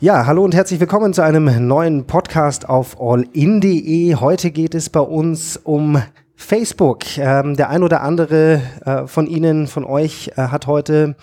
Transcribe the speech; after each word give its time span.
Ja, 0.00 0.26
hallo 0.26 0.44
und 0.44 0.54
herzlich 0.54 0.78
willkommen 0.78 1.12
zu 1.12 1.22
einem 1.22 1.66
neuen 1.66 2.04
Podcast 2.06 2.68
auf 2.68 3.00
allin.de. 3.00 4.14
Heute 4.14 4.52
geht 4.52 4.76
es 4.76 4.90
bei 4.90 5.00
uns 5.00 5.56
um 5.56 6.00
Facebook. 6.36 7.18
Ähm, 7.18 7.56
der 7.56 7.68
ein 7.68 7.82
oder 7.82 8.02
andere 8.02 8.62
äh, 8.84 9.08
von 9.08 9.26
Ihnen, 9.26 9.66
von 9.66 9.84
euch, 9.84 10.30
äh, 10.36 10.42
hat 10.42 10.68
heute 10.68 11.16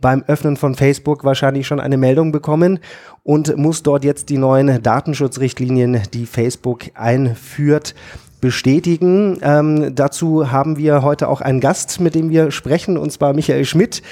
beim 0.00 0.24
Öffnen 0.26 0.56
von 0.56 0.74
Facebook 0.74 1.24
wahrscheinlich 1.24 1.66
schon 1.66 1.80
eine 1.80 1.98
Meldung 1.98 2.32
bekommen 2.32 2.78
und 3.24 3.58
muss 3.58 3.82
dort 3.82 4.04
jetzt 4.04 4.30
die 4.30 4.38
neuen 4.38 4.82
Datenschutzrichtlinien, 4.82 6.00
die 6.14 6.24
Facebook 6.24 6.84
einführt, 6.94 7.94
bestätigen. 8.44 9.38
Ähm, 9.40 9.94
dazu 9.94 10.52
haben 10.52 10.76
wir 10.76 11.00
heute 11.00 11.28
auch 11.28 11.40
einen 11.40 11.60
Gast, 11.60 11.98
mit 11.98 12.14
dem 12.14 12.28
wir 12.28 12.50
sprechen, 12.50 12.98
und 12.98 13.10
zwar 13.10 13.32
Michael 13.32 13.64
Schmidt, 13.64 14.02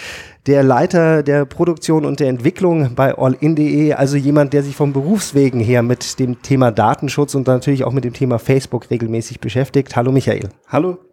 der 0.46 0.62
Leiter 0.62 1.22
der 1.22 1.44
Produktion 1.44 2.06
und 2.06 2.18
der 2.18 2.30
Entwicklung 2.30 2.94
bei 2.94 3.14
allin.de, 3.14 3.92
also 3.92 4.16
jemand, 4.16 4.54
der 4.54 4.62
sich 4.62 4.74
vom 4.74 4.94
Berufswegen 4.94 5.60
her 5.60 5.82
mit 5.82 6.18
dem 6.18 6.40
Thema 6.40 6.70
Datenschutz 6.70 7.34
und 7.34 7.46
natürlich 7.46 7.84
auch 7.84 7.92
mit 7.92 8.04
dem 8.04 8.14
Thema 8.14 8.38
Facebook 8.38 8.90
regelmäßig 8.90 9.38
beschäftigt. 9.38 9.96
Hallo 9.96 10.12
Michael. 10.12 10.48
Hallo. 10.66 11.11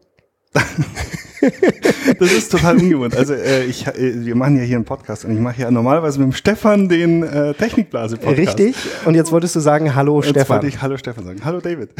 das 2.19 2.31
ist 2.31 2.51
total 2.51 2.77
ungewohnt. 2.77 3.15
Also 3.15 3.33
äh, 3.33 3.65
ich, 3.65 3.85
äh, 3.85 4.25
wir 4.25 4.35
machen 4.35 4.57
ja 4.57 4.63
hier 4.63 4.77
einen 4.77 4.85
Podcast 4.85 5.25
und 5.25 5.33
ich 5.33 5.39
mache 5.39 5.61
ja 5.61 5.69
normalerweise 5.69 6.19
mit 6.19 6.31
dem 6.31 6.33
Stefan 6.33 6.89
den 6.89 7.21
äh, 7.23 7.53
Technikblase-Podcast. 7.53 8.37
Richtig. 8.37 8.75
Und 9.05 9.13
jetzt 9.15 9.31
wolltest 9.31 9.55
du 9.55 9.59
sagen, 9.59 9.93
hallo 9.93 10.21
jetzt 10.21 10.31
Stefan. 10.31 10.55
wollte 10.55 10.67
ich 10.67 10.81
Hallo 10.81 10.97
Stefan 10.97 11.25
sagen. 11.25 11.41
Hallo 11.45 11.61
David. 11.61 11.91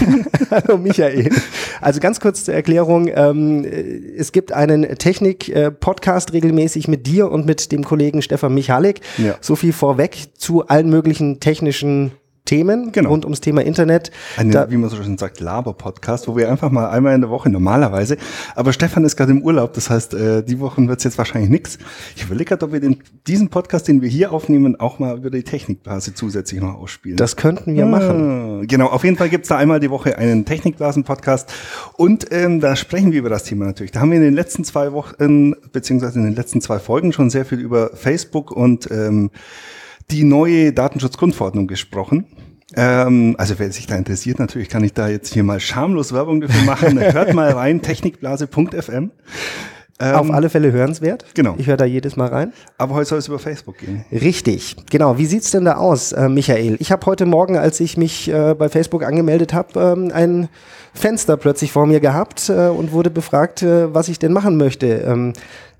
hallo 0.50 0.76
Michael. 0.76 1.30
Also 1.80 2.00
ganz 2.00 2.20
kurz 2.20 2.44
zur 2.44 2.54
Erklärung. 2.54 3.08
Ähm, 3.14 3.64
es 3.64 4.32
gibt 4.32 4.52
einen 4.52 4.82
Technik-Podcast 4.98 6.34
regelmäßig 6.34 6.88
mit 6.88 7.06
dir 7.06 7.30
und 7.30 7.46
mit 7.46 7.72
dem 7.72 7.84
Kollegen 7.84 8.20
Stefan 8.20 8.52
Michalik. 8.52 9.00
Ja. 9.16 9.36
So 9.40 9.56
viel 9.56 9.72
vorweg 9.72 10.28
zu 10.36 10.66
allen 10.66 10.90
möglichen 10.90 11.40
technischen 11.40 12.12
Themen 12.46 12.92
genau. 12.92 13.08
rund 13.08 13.24
ums 13.24 13.40
Thema 13.40 13.62
Internet. 13.62 14.10
Eine, 14.36 14.50
da, 14.50 14.70
wie 14.70 14.76
man 14.76 14.90
so 14.90 15.02
schön 15.02 15.16
sagt, 15.16 15.40
Laber-Podcast, 15.40 16.28
wo 16.28 16.36
wir 16.36 16.50
einfach 16.50 16.70
mal 16.70 16.90
einmal 16.90 17.14
in 17.14 17.22
der 17.22 17.30
Woche 17.30 17.48
normalerweise, 17.48 18.18
aber 18.54 18.74
Stefan 18.74 19.02
ist 19.06 19.16
gerade 19.16 19.32
im 19.32 19.40
Urlaub, 19.40 19.72
das 19.72 19.88
heißt, 19.88 20.12
äh, 20.12 20.42
die 20.42 20.60
Wochen 20.60 20.86
wird 20.86 20.98
es 20.98 21.04
jetzt 21.04 21.16
wahrscheinlich 21.16 21.48
nichts. 21.48 21.78
Ich 22.14 22.24
überlege 22.24 22.50
gerade, 22.50 22.66
ob 22.66 22.72
wir 22.72 22.80
den, 22.80 22.98
diesen 23.26 23.48
Podcast, 23.48 23.88
den 23.88 24.02
wir 24.02 24.10
hier 24.10 24.30
aufnehmen, 24.30 24.78
auch 24.78 24.98
mal 24.98 25.16
über 25.16 25.30
die 25.30 25.42
Technikblase 25.42 26.12
zusätzlich 26.12 26.60
noch 26.60 26.74
ausspielen. 26.74 27.16
Das 27.16 27.36
könnten 27.36 27.76
wir 27.76 27.86
ah, 27.86 27.88
machen. 27.88 28.66
Genau, 28.66 28.88
auf 28.88 29.04
jeden 29.04 29.16
Fall 29.16 29.30
gibt's 29.30 29.48
da 29.48 29.56
einmal 29.56 29.80
die 29.80 29.88
Woche 29.88 30.18
einen 30.18 30.44
Technikblasen-Podcast 30.44 31.50
und 31.96 32.26
ähm, 32.30 32.60
da 32.60 32.76
sprechen 32.76 33.12
wir 33.12 33.20
über 33.20 33.30
das 33.30 33.44
Thema 33.44 33.64
natürlich. 33.64 33.92
Da 33.92 34.00
haben 34.00 34.10
wir 34.10 34.18
in 34.18 34.22
den 34.22 34.34
letzten 34.34 34.64
zwei 34.64 34.92
Wochen, 34.92 35.54
beziehungsweise 35.72 36.18
in 36.18 36.26
den 36.26 36.36
letzten 36.36 36.60
zwei 36.60 36.78
Folgen 36.78 37.14
schon 37.14 37.30
sehr 37.30 37.46
viel 37.46 37.58
über 37.58 37.92
Facebook 37.94 38.50
und 38.50 38.90
ähm, 38.90 39.30
die 40.10 40.24
neue 40.24 40.72
Datenschutzgrundverordnung 40.72 41.66
gesprochen. 41.66 42.26
Ähm, 42.76 43.36
also 43.38 43.54
wer 43.58 43.70
sich 43.70 43.86
da 43.86 43.96
interessiert, 43.96 44.38
natürlich 44.38 44.68
kann 44.68 44.82
ich 44.84 44.92
da 44.92 45.08
jetzt 45.08 45.32
hier 45.32 45.44
mal 45.44 45.60
schamlos 45.60 46.12
Werbung 46.12 46.40
dafür 46.40 46.64
machen. 46.64 47.00
Hört 47.12 47.34
mal 47.34 47.50
rein, 47.52 47.82
technikblase.fm. 47.82 49.10
Ähm, 50.00 50.14
Auf 50.16 50.30
alle 50.32 50.50
Fälle 50.50 50.72
hörenswert. 50.72 51.24
Genau. 51.34 51.54
Ich 51.56 51.68
höre 51.68 51.76
da 51.76 51.84
jedes 51.84 52.16
Mal 52.16 52.26
rein. 52.26 52.52
Aber 52.78 52.96
heute 52.96 53.10
soll 53.10 53.18
es 53.18 53.28
über 53.28 53.38
Facebook 53.38 53.78
gehen. 53.78 54.04
Richtig, 54.10 54.74
genau. 54.90 55.18
Wie 55.18 55.26
sieht's 55.26 55.52
denn 55.52 55.64
da 55.64 55.76
aus, 55.76 56.10
äh, 56.10 56.28
Michael? 56.28 56.76
Ich 56.80 56.90
habe 56.90 57.06
heute 57.06 57.26
Morgen, 57.26 57.56
als 57.56 57.78
ich 57.78 57.96
mich 57.96 58.28
äh, 58.28 58.54
bei 58.54 58.68
Facebook 58.68 59.04
angemeldet 59.04 59.54
habe, 59.54 59.80
ähm, 59.80 60.10
ein 60.12 60.48
Fenster 60.94 61.36
plötzlich 61.36 61.70
vor 61.70 61.86
mir 61.86 62.00
gehabt 62.00 62.48
äh, 62.48 62.68
und 62.68 62.90
wurde 62.90 63.10
befragt, 63.10 63.62
äh, 63.62 63.94
was 63.94 64.08
ich 64.08 64.18
denn 64.18 64.32
machen 64.32 64.56
möchte 64.56 64.86
ähm, 64.86 65.32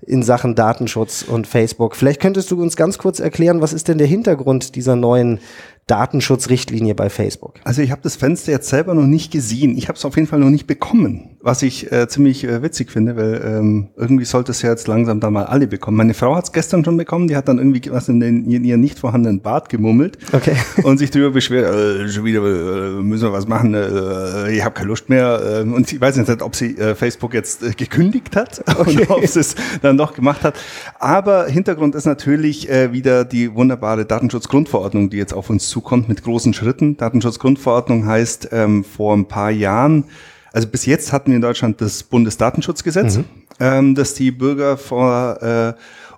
in 0.07 0.23
Sachen 0.23 0.55
Datenschutz 0.55 1.23
und 1.23 1.47
Facebook. 1.47 1.95
Vielleicht 1.95 2.21
könntest 2.21 2.51
du 2.51 2.61
uns 2.61 2.75
ganz 2.75 2.97
kurz 2.97 3.19
erklären, 3.19 3.61
was 3.61 3.73
ist 3.73 3.87
denn 3.87 3.97
der 3.97 4.07
Hintergrund 4.07 4.75
dieser 4.75 4.95
neuen 4.95 5.39
Datenschutzrichtlinie 5.87 6.95
bei 6.95 7.11
Facebook? 7.11 7.55
Also 7.63 7.83
ich 7.83 7.91
habe 7.91 8.01
das 8.01 8.15
Fenster 8.15 8.51
jetzt 8.51 8.69
selber 8.69 8.95
noch 8.95 9.05
nicht 9.05 9.31
gesehen. 9.31 9.77
Ich 9.77 9.87
habe 9.87 9.97
es 9.97 10.03
auf 10.03 10.15
jeden 10.15 10.27
Fall 10.27 10.39
noch 10.39 10.49
nicht 10.49 10.65
bekommen, 10.65 11.37
was 11.41 11.61
ich 11.61 11.91
äh, 11.91 12.07
ziemlich 12.07 12.43
äh, 12.43 12.63
witzig 12.63 12.89
finde, 12.89 13.15
weil 13.15 13.41
ähm, 13.45 13.89
irgendwie 13.95 14.25
sollte 14.25 14.51
es 14.51 14.63
ja 14.63 14.71
jetzt 14.71 14.87
langsam 14.87 15.19
da 15.19 15.29
mal 15.29 15.45
alle 15.45 15.67
bekommen. 15.67 15.97
Meine 15.97 16.15
Frau 16.15 16.35
hat 16.35 16.45
es 16.45 16.51
gestern 16.51 16.83
schon 16.83 16.97
bekommen, 16.97 17.27
die 17.27 17.35
hat 17.35 17.47
dann 17.47 17.59
irgendwie 17.59 17.81
was 17.91 18.09
in, 18.09 18.19
den, 18.19 18.49
in 18.49 18.63
ihren 18.63 18.81
nicht 18.81 18.97
vorhandenen 18.97 19.41
Bart 19.41 19.69
gemummelt 19.69 20.17
okay. 20.33 20.55
und 20.83 20.97
sich 20.97 21.11
darüber 21.11 21.29
beschwert, 21.29 21.71
äh, 21.71 22.09
schon 22.09 22.25
wieder 22.25 22.39
äh, 22.39 23.03
müssen 23.03 23.25
wir 23.25 23.33
was 23.33 23.47
machen, 23.47 23.75
äh, 23.75 24.51
ich 24.51 24.63
habe 24.65 24.73
keine 24.73 24.87
Lust 24.87 25.07
mehr. 25.09 25.63
Äh, 25.63 25.69
und 25.69 25.91
ich 25.91 26.01
weiß 26.01 26.17
nicht, 26.17 26.41
ob 26.41 26.55
sie 26.55 26.75
Facebook 26.95 27.35
jetzt 27.35 27.77
gekündigt 27.77 28.35
hat 28.35 28.63
okay. 28.79 29.01
oder 29.01 29.17
ob 29.17 29.23
es 29.23 29.55
dann 29.83 29.94
doch 29.97 30.13
gemacht 30.13 30.43
hat. 30.43 30.55
Aber 30.99 31.47
Hintergrund 31.47 31.95
ist 31.95 32.05
natürlich 32.05 32.69
äh, 32.69 32.91
wieder 32.91 33.25
die 33.25 33.53
wunderbare 33.53 34.05
Datenschutzgrundverordnung, 34.05 35.09
die 35.09 35.17
jetzt 35.17 35.33
auf 35.33 35.49
uns 35.49 35.69
zukommt 35.69 36.09
mit 36.09 36.23
großen 36.23 36.53
Schritten. 36.53 36.97
Datenschutzgrundverordnung 36.97 38.05
heißt 38.05 38.49
ähm, 38.51 38.83
vor 38.83 39.15
ein 39.15 39.27
paar 39.27 39.51
Jahren, 39.51 40.05
also 40.53 40.69
bis 40.69 40.85
jetzt 40.85 41.11
hatten 41.11 41.31
wir 41.31 41.35
in 41.35 41.41
Deutschland 41.41 41.81
das 41.81 42.03
Bundesdatenschutzgesetz, 42.03 43.17
mhm. 43.17 43.25
ähm, 43.59 43.95
das 43.95 44.13
die 44.13 44.31
Bürger 44.31 44.77
vor 44.77 45.41
äh, 45.41 45.73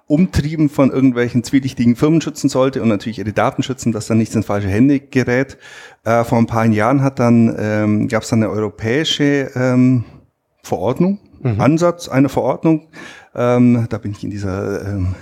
Umtrieben 0.05 0.69
von 0.69 0.89
irgendwelchen 0.89 1.43
zwielichtigen 1.43 1.97
Firmen 1.97 2.21
schützen 2.21 2.47
sollte 2.47 2.81
und 2.81 2.87
natürlich 2.87 3.19
ihre 3.19 3.33
Daten 3.33 3.61
schützen, 3.61 3.91
dass 3.91 4.07
dann 4.07 4.17
nichts 4.17 4.35
in 4.35 4.43
falsche 4.43 4.69
Hände 4.69 5.01
gerät. 5.01 5.57
Äh, 6.05 6.23
vor 6.23 6.37
ein 6.37 6.45
paar 6.45 6.65
Jahren 6.65 7.01
hat 7.01 7.19
dann 7.19 7.53
ähm, 7.59 8.07
gab 8.07 8.23
es 8.23 8.29
dann 8.29 8.41
eine 8.41 8.51
europäische 8.51 9.51
ähm, 9.53 10.05
Verordnung, 10.63 11.19
mhm. 11.41 11.59
Ansatz 11.59 12.07
einer 12.07 12.29
Verordnung. 12.29 12.87
Ähm, 13.37 13.85
da 13.89 13.97
bin 13.99 14.11
ich 14.11 14.23
in 14.23 14.31
dieser 14.31 14.85
ähm, 14.85 15.15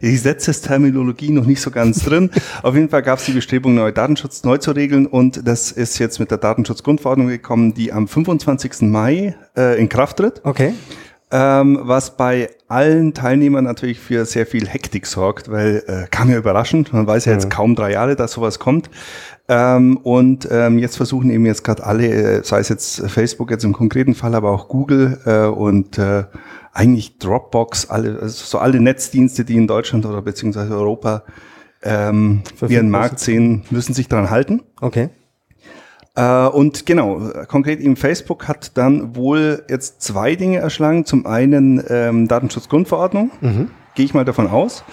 Gesetzesterminologie 0.00 1.30
noch 1.30 1.44
nicht 1.44 1.60
so 1.60 1.70
ganz 1.70 2.04
drin. 2.04 2.30
Auf 2.62 2.74
jeden 2.74 2.88
Fall 2.88 3.02
gab 3.02 3.18
es 3.18 3.24
die 3.24 3.32
Bestrebung, 3.32 3.74
neue 3.74 3.92
Datenschutz 3.92 4.44
neu 4.44 4.58
zu 4.58 4.72
regeln 4.72 5.06
und 5.06 5.46
das 5.46 5.72
ist 5.72 5.98
jetzt 5.98 6.20
mit 6.20 6.30
der 6.30 6.38
Datenschutzgrundverordnung 6.38 7.28
gekommen, 7.28 7.74
die 7.74 7.92
am 7.92 8.06
25. 8.06 8.82
Mai 8.82 9.36
äh, 9.56 9.80
in 9.80 9.88
Kraft 9.88 10.18
tritt. 10.18 10.40
Okay. 10.44 10.74
Ähm, 11.30 11.80
was 11.82 12.16
bei 12.16 12.48
allen 12.68 13.12
Teilnehmern 13.12 13.64
natürlich 13.64 14.00
für 14.00 14.24
sehr 14.24 14.46
viel 14.46 14.66
Hektik 14.66 15.06
sorgt, 15.06 15.50
weil 15.50 15.82
äh, 15.86 16.06
kam 16.10 16.30
ja 16.30 16.38
überraschend, 16.38 16.94
man 16.94 17.06
weiß 17.06 17.26
ja 17.26 17.32
jetzt 17.32 17.44
ja. 17.44 17.50
kaum 17.50 17.74
drei 17.74 17.92
Jahre, 17.92 18.16
dass 18.16 18.32
sowas 18.32 18.58
kommt. 18.58 18.88
Ähm, 19.46 19.98
und 19.98 20.48
ähm, 20.50 20.78
jetzt 20.78 20.96
versuchen 20.96 21.28
eben 21.30 21.44
jetzt 21.44 21.64
gerade 21.64 21.84
alle, 21.84 22.06
äh, 22.06 22.44
sei 22.44 22.60
es 22.60 22.70
jetzt 22.70 23.10
Facebook 23.10 23.50
jetzt 23.50 23.64
im 23.64 23.74
konkreten 23.74 24.14
Fall, 24.14 24.34
aber 24.34 24.50
auch 24.50 24.68
Google 24.68 25.18
äh, 25.26 25.46
und 25.46 25.98
äh, 25.98 26.24
eigentlich 26.78 27.18
Dropbox, 27.18 27.90
alle, 27.90 28.20
also 28.20 28.44
so 28.44 28.58
alle 28.58 28.80
Netzdienste, 28.80 29.44
die 29.44 29.56
in 29.56 29.66
Deutschland 29.66 30.06
oder 30.06 30.22
beziehungsweise 30.22 30.76
Europa 30.76 31.24
ähm, 31.82 32.42
ihren 32.68 32.88
Markt 32.88 33.18
sehen, 33.18 33.64
müssen 33.70 33.94
sich 33.94 34.06
daran 34.06 34.30
halten. 34.30 34.62
Okay. 34.80 35.08
Äh, 36.14 36.46
und 36.46 36.86
genau, 36.86 37.32
konkret 37.48 37.80
eben 37.80 37.96
Facebook 37.96 38.46
hat 38.46 38.76
dann 38.76 39.16
wohl 39.16 39.64
jetzt 39.68 40.02
zwei 40.02 40.36
Dinge 40.36 40.58
erschlagen. 40.58 41.04
Zum 41.04 41.26
einen 41.26 41.82
ähm, 41.88 42.28
Datenschutzgrundverordnung, 42.28 43.32
mhm. 43.40 43.70
gehe 43.96 44.04
ich 44.04 44.14
mal 44.14 44.24
davon 44.24 44.46
aus, 44.46 44.84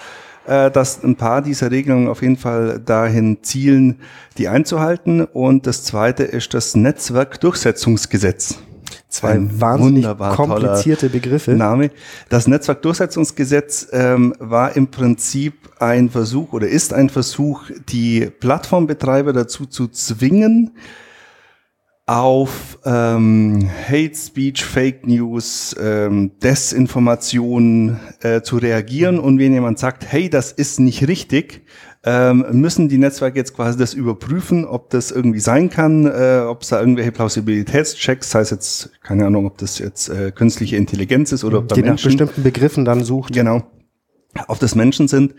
äh, 0.48 0.72
dass 0.72 1.04
ein 1.04 1.14
paar 1.14 1.40
dieser 1.40 1.70
Regelungen 1.70 2.08
auf 2.08 2.20
jeden 2.20 2.36
Fall 2.36 2.80
dahin 2.84 3.44
zielen, 3.44 4.00
die 4.38 4.48
einzuhalten. 4.48 5.24
Und 5.24 5.68
das 5.68 5.84
zweite 5.84 6.24
ist 6.24 6.52
das 6.52 6.74
Netzwerkdurchsetzungsgesetz. 6.74 8.58
Zwei 9.16 9.32
ein 9.32 9.60
wahnsinnig 9.60 10.06
komplizierte 10.34 11.08
Begriffe. 11.08 11.52
Name. 11.52 11.90
Das 12.28 12.46
Netzwerkdurchsetzungsgesetz 12.46 13.88
ähm, 13.92 14.34
war 14.38 14.76
im 14.76 14.88
Prinzip 14.88 15.54
ein 15.78 16.10
Versuch 16.10 16.52
oder 16.52 16.68
ist 16.68 16.92
ein 16.92 17.10
Versuch, 17.10 17.64
die 17.88 18.30
Plattformbetreiber 18.40 19.32
dazu 19.32 19.66
zu 19.66 19.88
zwingen, 19.88 20.72
auf 22.06 22.78
ähm, 22.84 23.68
Hate 23.88 24.14
Speech, 24.14 24.64
Fake 24.64 25.06
News, 25.08 25.74
ähm, 25.80 26.30
Desinformation 26.40 27.98
äh, 28.20 28.42
zu 28.42 28.58
reagieren. 28.58 29.18
Und 29.18 29.40
wenn 29.40 29.52
jemand 29.52 29.80
sagt, 29.80 30.06
hey, 30.06 30.30
das 30.30 30.52
ist 30.52 30.78
nicht 30.78 31.08
richtig, 31.08 31.64
ähm, 32.06 32.46
müssen 32.52 32.88
die 32.88 32.98
Netzwerke 32.98 33.36
jetzt 33.36 33.54
quasi 33.54 33.76
das 33.76 33.92
überprüfen, 33.92 34.64
ob 34.64 34.90
das 34.90 35.10
irgendwie 35.10 35.40
sein 35.40 35.70
kann, 35.70 36.06
äh, 36.06 36.44
ob 36.46 36.62
es 36.62 36.68
da 36.68 36.78
irgendwelche 36.78 37.10
Plausibilitätschecks, 37.10 38.30
das 38.30 38.34
heißt 38.36 38.50
jetzt, 38.52 38.90
keine 39.02 39.26
Ahnung, 39.26 39.46
ob 39.46 39.58
das 39.58 39.80
jetzt 39.80 40.08
äh, 40.08 40.30
künstliche 40.30 40.76
Intelligenz 40.76 41.32
ist 41.32 41.42
oder 41.42 41.58
ob 41.58 41.68
da 41.68 41.74
die 41.74 41.82
Menschen, 41.82 42.12
nach 42.12 42.18
bestimmten 42.18 42.44
Begriffen 42.44 42.84
dann 42.84 43.02
sucht. 43.02 43.34
Genau. 43.34 43.64
Ob 44.46 44.60
das 44.60 44.76
Menschen 44.76 45.08
sind 45.08 45.34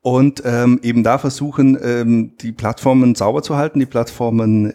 und 0.00 0.42
ähm, 0.44 0.78
eben 0.82 1.02
da 1.02 1.18
versuchen, 1.18 1.76
ähm, 1.82 2.36
die 2.40 2.52
Plattformen 2.52 3.16
sauber 3.16 3.42
zu 3.42 3.56
halten, 3.56 3.80
die 3.80 3.86
Plattformen 3.86 4.74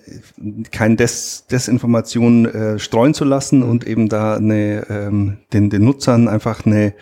kein 0.71 0.97
Des 0.97 1.45
Desinformation 1.47 2.45
äh, 2.45 2.79
streuen 2.79 3.13
zu 3.13 3.23
lassen 3.23 3.63
und 3.63 3.87
eben 3.87 4.09
da 4.09 4.35
eine, 4.35 4.85
ähm, 4.89 5.37
den, 5.53 5.69
den 5.69 5.85
Nutzern 5.85 6.27
einfach 6.27 6.65
eine 6.65 6.93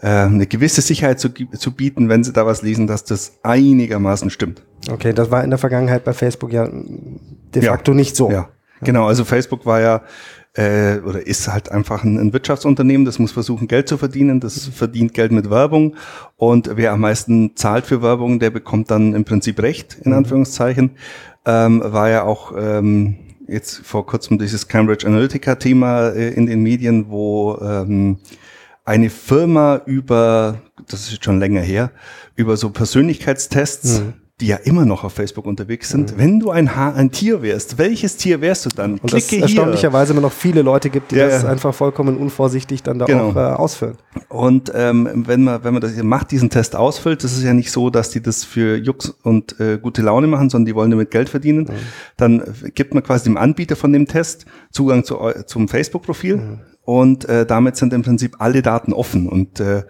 äh, 0.00 0.08
eine 0.08 0.46
gewisse 0.46 0.82
Sicherheit 0.82 1.20
zu, 1.20 1.30
zu 1.30 1.72
bieten, 1.72 2.08
wenn 2.08 2.24
sie 2.24 2.32
da 2.32 2.46
was 2.46 2.62
lesen, 2.62 2.86
dass 2.86 3.04
das 3.04 3.38
einigermaßen 3.42 4.30
stimmt. 4.30 4.62
Okay, 4.90 5.12
das 5.12 5.30
war 5.30 5.42
in 5.42 5.50
der 5.50 5.58
Vergangenheit 5.58 6.04
bei 6.04 6.12
Facebook 6.12 6.52
ja 6.52 6.68
de 6.68 7.62
facto 7.62 7.92
ja, 7.92 7.96
nicht 7.96 8.16
so. 8.16 8.30
Ja, 8.30 8.48
genau. 8.82 9.06
Also 9.06 9.24
Facebook 9.24 9.64
war 9.64 9.80
ja 9.80 10.02
äh, 10.56 11.00
oder 11.00 11.26
ist 11.26 11.48
halt 11.48 11.70
einfach 11.70 12.04
ein, 12.04 12.18
ein, 12.18 12.32
Wirtschaftsunternehmen, 12.32 13.04
das 13.04 13.18
muss 13.18 13.32
versuchen, 13.32 13.68
Geld 13.68 13.88
zu 13.88 13.98
verdienen, 13.98 14.40
das 14.40 14.66
verdient 14.66 15.14
Geld 15.14 15.32
mit 15.32 15.50
Werbung 15.50 15.96
und 16.36 16.70
wer 16.74 16.92
am 16.92 17.00
meisten 17.00 17.56
zahlt 17.56 17.86
für 17.86 18.02
Werbung, 18.02 18.38
der 18.38 18.50
bekommt 18.50 18.90
dann 18.90 19.14
im 19.14 19.24
Prinzip 19.24 19.60
Recht, 19.60 19.98
in 20.02 20.12
mhm. 20.12 20.18
Anführungszeichen. 20.18 20.92
Ähm, 21.44 21.82
war 21.84 22.10
ja 22.10 22.24
auch 22.24 22.52
ähm, 22.58 23.16
jetzt 23.46 23.78
vor 23.86 24.06
kurzem 24.06 24.38
dieses 24.38 24.66
Cambridge 24.66 25.06
Analytica-Thema 25.06 26.08
äh, 26.08 26.30
in 26.30 26.46
den 26.46 26.62
Medien, 26.62 27.08
wo 27.08 27.58
ähm, 27.60 28.18
eine 28.86 29.10
Firma 29.10 29.82
über, 29.84 30.62
das 30.88 31.00
ist 31.02 31.12
jetzt 31.12 31.24
schon 31.24 31.38
länger 31.38 31.60
her, 31.60 31.90
über 32.36 32.56
so 32.56 32.70
Persönlichkeitstests 32.70 34.00
mhm 34.00 34.14
die 34.40 34.48
ja 34.48 34.56
immer 34.56 34.84
noch 34.84 35.02
auf 35.02 35.14
Facebook 35.14 35.46
unterwegs 35.46 35.88
sind. 35.88 36.12
Mhm. 36.12 36.18
Wenn 36.18 36.40
du 36.40 36.50
ein, 36.50 36.76
Haar, 36.76 36.94
ein 36.94 37.10
Tier 37.10 37.40
wärst, 37.40 37.78
welches 37.78 38.18
Tier 38.18 38.42
wärst 38.42 38.66
du 38.66 38.68
dann? 38.68 38.98
Und 38.98 39.06
Klicke 39.06 39.40
das 39.40 39.50
erstaunlicherweise 39.50 40.12
immer 40.12 40.20
noch 40.20 40.32
viele 40.32 40.60
Leute 40.60 40.90
gibt, 40.90 41.12
die 41.12 41.16
ja, 41.16 41.28
das 41.28 41.46
einfach 41.46 41.74
vollkommen 41.74 42.18
unvorsichtig 42.18 42.82
dann 42.82 42.98
da 42.98 43.06
genau. 43.06 43.30
auch 43.30 43.36
äh, 43.36 43.38
ausfüllen. 43.38 43.96
Und 44.28 44.70
ähm, 44.74 45.24
wenn 45.26 45.44
man 45.44 45.64
wenn 45.64 45.72
man 45.72 45.80
das 45.80 45.96
macht, 46.02 46.32
diesen 46.32 46.50
Test 46.50 46.76
ausfüllt, 46.76 47.24
das 47.24 47.32
ist 47.32 47.44
ja 47.44 47.54
nicht 47.54 47.70
so, 47.70 47.88
dass 47.88 48.10
die 48.10 48.20
das 48.20 48.44
für 48.44 48.76
Jux 48.76 49.08
und 49.22 49.58
äh, 49.58 49.78
gute 49.78 50.02
Laune 50.02 50.26
machen, 50.26 50.50
sondern 50.50 50.66
die 50.66 50.74
wollen 50.74 50.90
damit 50.90 51.10
Geld 51.10 51.30
verdienen. 51.30 51.64
Mhm. 51.64 51.70
Dann 52.18 52.42
gibt 52.74 52.92
man 52.92 53.02
quasi 53.02 53.24
dem 53.24 53.38
Anbieter 53.38 53.74
von 53.74 53.94
dem 53.94 54.06
Test 54.06 54.44
Zugang 54.70 55.04
zu, 55.04 55.18
zum 55.46 55.66
Facebook-Profil. 55.66 56.58
Und 56.86 57.28
äh, 57.28 57.44
damit 57.44 57.76
sind 57.76 57.92
im 57.92 58.02
Prinzip 58.02 58.36
alle 58.38 58.62
Daten 58.62 58.92
offen. 58.92 59.28
Und 59.28 59.58
äh, 59.58 59.82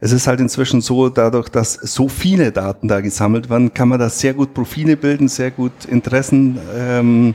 es 0.00 0.12
ist 0.12 0.28
halt 0.28 0.38
inzwischen 0.38 0.80
so, 0.80 1.08
dadurch, 1.08 1.48
dass 1.48 1.74
so 1.74 2.08
viele 2.08 2.52
Daten 2.52 2.86
da 2.86 3.00
gesammelt 3.00 3.50
werden, 3.50 3.74
kann 3.74 3.88
man 3.88 3.98
da 3.98 4.08
sehr 4.08 4.34
gut 4.34 4.54
Profile 4.54 4.96
bilden, 4.96 5.26
sehr 5.26 5.50
gut 5.50 5.84
Interessen. 5.84 6.60
Ähm, 6.76 7.34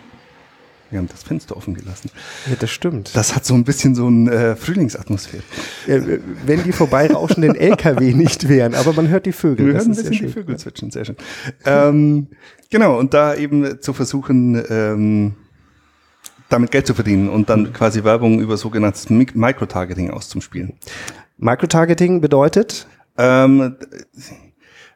wir 0.89 0.99
haben 0.99 1.09
das 1.09 1.23
Fenster 1.23 1.57
offen 1.57 1.73
gelassen. 1.73 2.09
Ja, 2.49 2.55
das 2.57 2.71
stimmt. 2.71 3.11
Das 3.13 3.35
hat 3.35 3.45
so 3.45 3.55
ein 3.55 3.65
bisschen 3.65 3.93
so 3.93 4.07
eine 4.07 4.31
äh, 4.31 4.55
Frühlingsatmosphäre. 4.55 5.43
Ja, 5.85 5.99
wenn 6.45 6.63
die 6.63 6.71
vorbeirauschenden 6.71 7.55
LKW 7.55 8.13
nicht 8.15 8.47
wären, 8.47 8.73
aber 8.73 8.93
man 8.93 9.09
hört 9.09 9.25
die 9.25 9.33
Vögel. 9.33 9.65
Wir 9.65 9.73
hören 9.73 9.91
ein 9.91 9.95
bisschen 9.95 10.11
die 10.11 10.27
Vögel 10.29 10.57
zwitschern, 10.57 10.91
sehr 10.91 11.03
schön. 11.03 11.17
Ähm, 11.65 12.27
genau, 12.69 12.97
und 12.97 13.13
da 13.13 13.35
eben 13.35 13.81
zu 13.81 13.91
versuchen, 13.91 14.63
ähm, 14.69 15.33
damit 16.49 16.71
Geld 16.71 16.87
zu 16.87 16.93
verdienen 16.93 17.29
und 17.29 17.49
dann 17.49 17.73
quasi 17.73 18.03
Werbung 18.03 18.39
über 18.39 18.57
sogenanntes 18.57 19.09
Microtargeting 19.09 20.11
auszuspielen. 20.11 20.73
Microtargeting 21.37 22.21
bedeutet? 22.21 22.87
Ähm, 23.17 23.75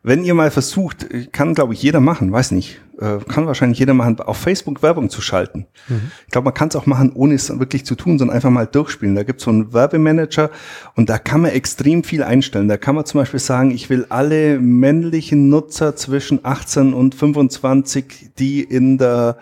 wenn 0.05 0.23
ihr 0.23 0.33
mal 0.33 0.51
versucht, 0.51 1.07
kann 1.31 1.53
glaube 1.53 1.73
ich 1.73 1.81
jeder 1.81 2.01
machen, 2.01 2.31
weiß 2.31 2.51
nicht, 2.51 2.81
äh, 2.99 3.19
kann 3.27 3.47
wahrscheinlich 3.47 3.79
jeder 3.79 3.93
machen, 3.93 4.19
auf 4.19 4.37
Facebook 4.37 4.83
Werbung 4.83 5.09
zu 5.09 5.21
schalten. 5.21 5.65
Mhm. 5.87 6.11
Ich 6.25 6.31
glaube, 6.31 6.45
man 6.45 6.53
kann 6.53 6.67
es 6.67 6.75
auch 6.75 6.85
machen, 6.85 7.13
ohne 7.13 7.35
es 7.35 7.57
wirklich 7.57 7.85
zu 7.85 7.95
tun, 7.95 8.19
sondern 8.19 8.35
einfach 8.35 8.49
mal 8.49 8.67
durchspielen. 8.67 9.15
Da 9.15 9.23
gibt 9.23 9.39
es 9.39 9.45
so 9.45 9.51
einen 9.51 9.73
Werbemanager 9.73 10.51
und 10.95 11.09
da 11.09 11.17
kann 11.17 11.41
man 11.41 11.51
extrem 11.51 12.03
viel 12.03 12.21
einstellen. 12.21 12.67
Da 12.67 12.75
kann 12.75 12.95
man 12.95 13.05
zum 13.05 13.21
Beispiel 13.21 13.39
sagen, 13.39 13.71
ich 13.71 13.89
will 13.89 14.05
alle 14.09 14.59
männlichen 14.59 15.47
Nutzer 15.47 15.95
zwischen 15.95 16.41
18 16.43 16.93
und 16.93 17.15
25, 17.15 18.31
die 18.37 18.61
in 18.61 18.97
der 18.97 19.37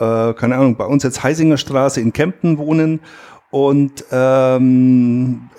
äh, 0.00 0.34
keine 0.34 0.56
Ahnung, 0.56 0.76
bei 0.76 0.86
uns 0.86 1.02
jetzt 1.02 1.22
Heisinger 1.22 1.56
Straße 1.56 2.00
in 2.00 2.12
Kempten 2.12 2.58
wohnen 2.58 3.00
und 3.50 4.04
ähm, 4.10 5.50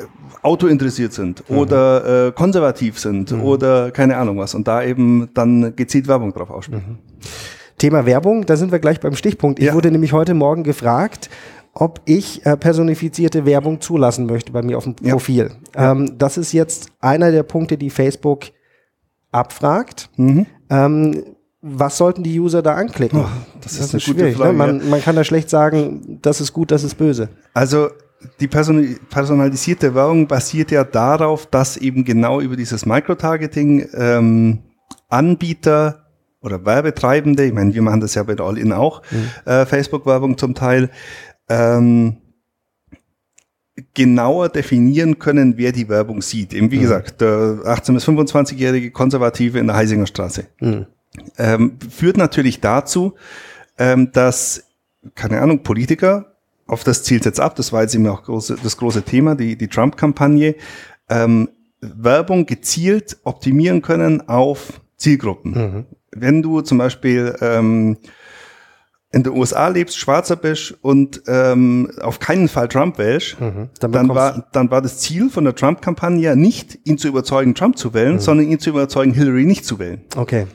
Auto 0.41 0.67
interessiert 0.67 1.13
sind 1.13 1.49
mhm. 1.49 1.57
oder 1.57 2.27
äh, 2.27 2.31
konservativ 2.31 2.99
sind 2.99 3.31
mhm. 3.31 3.43
oder 3.43 3.91
keine 3.91 4.17
Ahnung 4.17 4.37
was 4.37 4.55
und 4.55 4.67
da 4.67 4.83
eben 4.83 5.29
dann 5.33 5.75
gezielt 5.75 6.07
Werbung 6.07 6.33
drauf 6.33 6.49
ausspielen. 6.49 6.83
Mhm. 6.87 6.97
Thema 7.77 8.05
Werbung, 8.05 8.45
da 8.45 8.55
sind 8.55 8.71
wir 8.71 8.79
gleich 8.79 8.99
beim 8.99 9.15
Stichpunkt. 9.15 9.59
Ich 9.59 9.65
ja. 9.65 9.73
wurde 9.73 9.91
nämlich 9.91 10.13
heute 10.13 10.33
Morgen 10.33 10.63
gefragt, 10.63 11.29
ob 11.73 12.01
ich 12.05 12.45
äh, 12.45 12.57
personifizierte 12.57 13.45
Werbung 13.45 13.81
zulassen 13.81 14.25
möchte 14.25 14.51
bei 14.51 14.61
mir 14.61 14.77
auf 14.77 14.83
dem 14.83 14.95
Profil. 14.95 15.51
Ja. 15.75 15.91
Ähm, 15.91 16.17
das 16.17 16.37
ist 16.37 16.51
jetzt 16.53 16.91
einer 16.99 17.31
der 17.31 17.43
Punkte, 17.43 17.77
die 17.77 17.89
Facebook 17.89 18.47
abfragt. 19.31 20.09
Mhm. 20.17 20.45
Ähm, 20.69 21.23
was 21.61 21.97
sollten 21.97 22.23
die 22.23 22.39
User 22.39 22.61
da 22.61 22.73
anklicken? 22.73 23.19
Oh, 23.19 23.29
das, 23.61 23.77
das, 23.77 23.87
ist, 23.87 23.93
ist 23.93 24.03
schwierig. 24.03 24.35
Frage, 24.35 24.51
ne? 24.51 24.57
man, 24.57 24.89
man, 24.89 25.01
kann 25.01 25.15
da 25.15 25.23
schlecht 25.23 25.49
sagen, 25.49 26.19
das 26.21 26.41
ist 26.41 26.53
gut, 26.53 26.71
das 26.71 26.83
ist 26.83 26.95
böse. 26.95 27.29
Also 27.53 27.89
die 28.39 28.47
personalisierte 28.47 29.95
Werbung 29.95 30.27
basiert 30.27 30.71
ja 30.71 30.83
darauf, 30.83 31.45
dass 31.45 31.77
eben 31.77 32.03
genau 32.03 32.39
über 32.39 32.55
dieses 32.55 32.85
Microtargeting 32.85 33.87
ähm, 33.93 34.59
Anbieter 35.09 36.05
oder 36.41 36.65
Werbetreibende, 36.65 37.45
ich 37.45 37.53
meine, 37.53 37.73
wir 37.73 37.81
machen 37.81 38.01
das 38.01 38.15
ja 38.15 38.23
bei 38.23 38.35
All-In 38.37 38.73
auch, 38.73 39.01
mhm. 39.11 39.51
äh, 39.51 39.65
Facebook-Werbung 39.65 40.37
zum 40.37 40.55
Teil, 40.55 40.89
ähm, 41.49 42.17
genauer 43.93 44.49
definieren 44.49 45.19
können, 45.19 45.57
wer 45.57 45.71
die 45.71 45.89
Werbung 45.89 46.21
sieht. 46.21 46.53
Eben 46.53 46.71
wie 46.71 46.77
mhm. 46.77 46.81
gesagt, 46.81 47.21
der 47.21 47.61
18- 47.65 47.93
bis 47.93 48.07
25-jährige 48.07 48.91
Konservative 48.91 49.59
in 49.59 49.67
der 49.67 49.75
Heisinger 49.75 50.07
Straße. 50.07 50.45
Mhm 50.59 50.87
ähm, 51.37 51.77
führt 51.89 52.17
natürlich 52.17 52.61
dazu, 52.61 53.15
ähm, 53.77 54.11
dass, 54.11 54.63
keine 55.15 55.41
Ahnung, 55.41 55.63
Politiker, 55.63 56.35
auf 56.67 56.83
das 56.83 57.03
zielt 57.03 57.25
jetzt 57.25 57.39
ab, 57.39 57.55
das 57.55 57.73
war 57.73 57.81
jetzt 57.81 57.95
eben 57.95 58.07
auch 58.07 58.23
große, 58.23 58.57
das 58.63 58.77
große 58.77 59.03
Thema, 59.03 59.35
die, 59.35 59.57
die 59.57 59.67
Trump-Kampagne, 59.67 60.55
ähm, 61.09 61.49
Werbung 61.81 62.45
gezielt 62.45 63.17
optimieren 63.23 63.81
können 63.81 64.27
auf 64.29 64.79
Zielgruppen. 64.97 65.51
Mhm. 65.51 65.85
Wenn 66.11 66.41
du 66.41 66.61
zum 66.61 66.77
Beispiel 66.77 67.35
ähm, 67.41 67.97
in 69.11 69.23
den 69.23 69.33
USA 69.33 69.67
lebst, 69.67 69.97
schwarzer 69.97 70.35
bist 70.35 70.75
und 70.81 71.23
ähm, 71.27 71.91
auf 71.99 72.19
keinen 72.19 72.47
Fall 72.47 72.67
Trump 72.67 72.97
wählst, 72.99 73.41
mhm. 73.41 73.69
dann, 73.79 73.91
dann, 73.91 74.09
war, 74.09 74.47
dann 74.53 74.69
war 74.69 74.81
das 74.81 74.99
Ziel 74.99 75.29
von 75.29 75.43
der 75.43 75.55
Trump-Kampagne 75.55 76.35
nicht, 76.35 76.79
ihn 76.85 76.97
zu 76.97 77.07
überzeugen, 77.07 77.55
Trump 77.55 77.77
zu 77.77 77.93
wählen, 77.93 78.13
mhm. 78.13 78.19
sondern 78.19 78.47
ihn 78.47 78.59
zu 78.59 78.69
überzeugen, 78.69 79.13
Hillary 79.13 79.45
nicht 79.45 79.65
zu 79.65 79.79
wählen. 79.79 80.01
Okay 80.15 80.45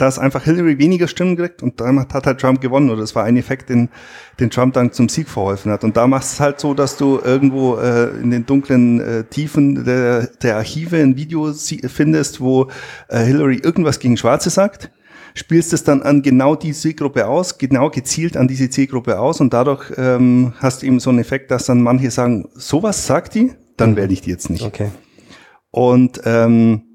da 0.00 0.08
ist 0.08 0.18
einfach 0.18 0.44
Hillary 0.44 0.78
weniger 0.78 1.08
Stimmen 1.08 1.36
gekriegt 1.36 1.62
und 1.62 1.80
damit 1.80 2.12
hat 2.12 2.26
halt 2.26 2.40
Trump 2.40 2.60
gewonnen 2.60 2.90
oder 2.90 3.00
das 3.00 3.14
war 3.14 3.24
ein 3.24 3.36
Effekt, 3.36 3.68
den, 3.68 3.88
den 4.40 4.50
Trump 4.50 4.74
dann 4.74 4.92
zum 4.92 5.08
Sieg 5.08 5.28
verholfen 5.28 5.72
hat. 5.72 5.84
Und 5.84 5.96
da 5.96 6.06
machst 6.06 6.34
es 6.34 6.40
halt 6.40 6.60
so, 6.60 6.74
dass 6.74 6.96
du 6.96 7.20
irgendwo 7.22 7.76
äh, 7.76 8.08
in 8.20 8.30
den 8.30 8.46
dunklen 8.46 9.00
äh, 9.00 9.24
Tiefen 9.24 9.84
der, 9.84 10.26
der 10.42 10.56
Archive 10.56 10.96
ein 10.96 11.16
Video 11.16 11.52
findest, 11.52 12.40
wo 12.40 12.68
äh, 13.08 13.24
Hillary 13.24 13.56
irgendwas 13.56 13.98
gegen 13.98 14.16
Schwarze 14.16 14.50
sagt, 14.50 14.90
spielst 15.34 15.72
es 15.72 15.84
dann 15.84 16.02
an 16.02 16.22
genau 16.22 16.56
die 16.56 16.72
Zielgruppe 16.72 17.26
aus, 17.26 17.58
genau 17.58 17.90
gezielt 17.90 18.36
an 18.36 18.48
diese 18.48 18.70
Zielgruppe 18.70 19.20
aus 19.20 19.40
und 19.40 19.52
dadurch 19.52 19.92
ähm, 19.96 20.54
hast 20.58 20.82
du 20.82 20.86
eben 20.86 20.98
so 20.98 21.10
einen 21.10 21.18
Effekt, 21.18 21.50
dass 21.50 21.66
dann 21.66 21.82
manche 21.82 22.10
sagen, 22.10 22.48
sowas 22.54 23.06
sagt 23.06 23.34
die, 23.34 23.52
dann 23.76 23.92
mhm. 23.92 23.96
werde 23.96 24.12
ich 24.14 24.22
die 24.22 24.30
jetzt 24.30 24.50
nicht. 24.50 24.64
Okay. 24.64 24.90
Und 25.70 26.22
ähm, 26.24 26.85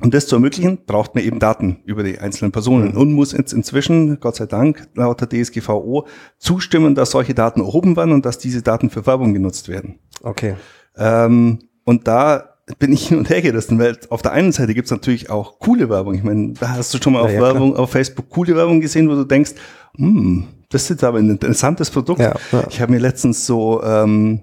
um 0.00 0.10
das 0.10 0.26
zu 0.26 0.36
ermöglichen, 0.36 0.78
braucht 0.86 1.14
man 1.14 1.24
eben 1.24 1.38
Daten 1.38 1.78
über 1.84 2.02
die 2.02 2.18
einzelnen 2.18 2.52
Personen 2.52 2.96
und 2.96 3.12
muss 3.12 3.32
jetzt 3.32 3.52
inzwischen, 3.52 4.20
Gott 4.20 4.36
sei 4.36 4.46
Dank, 4.46 4.88
laut 4.94 5.20
der 5.20 5.28
DSGVO 5.28 6.06
zustimmen, 6.38 6.94
dass 6.94 7.12
solche 7.12 7.34
Daten 7.34 7.60
erhoben 7.60 7.96
werden 7.96 8.12
und 8.12 8.26
dass 8.26 8.38
diese 8.38 8.62
Daten 8.62 8.90
für 8.90 9.06
Werbung 9.06 9.32
genutzt 9.32 9.68
werden. 9.68 9.98
Okay. 10.22 10.56
Ähm, 10.96 11.60
und 11.84 12.06
da 12.06 12.56
bin 12.78 12.92
ich 12.92 13.08
hin 13.08 13.18
und 13.18 13.30
her 13.30 13.40
gerissen, 13.40 13.78
weil 13.78 13.98
auf 14.10 14.22
der 14.22 14.32
einen 14.32 14.52
Seite 14.52 14.74
gibt's 14.74 14.90
natürlich 14.90 15.30
auch 15.30 15.58
coole 15.58 15.88
Werbung. 15.88 16.14
Ich 16.14 16.24
meine, 16.24 16.52
da 16.52 16.70
hast 16.70 16.92
du 16.92 16.98
schon 17.02 17.14
mal 17.14 17.22
auf 17.22 17.32
ja, 17.32 17.40
Werbung, 17.40 17.72
klar. 17.72 17.82
auf 17.82 17.90
Facebook 17.90 18.28
coole 18.28 18.54
Werbung 18.54 18.80
gesehen, 18.80 19.08
wo 19.08 19.14
du 19.14 19.24
denkst, 19.24 19.52
hm, 19.96 20.46
das 20.68 20.90
ist 20.90 21.04
aber 21.04 21.18
ein 21.18 21.30
interessantes 21.30 21.90
Produkt. 21.90 22.20
Ja. 22.20 22.34
Ich 22.68 22.80
habe 22.80 22.92
mir 22.92 22.98
letztens 22.98 23.46
so 23.46 23.82
ähm, 23.82 24.42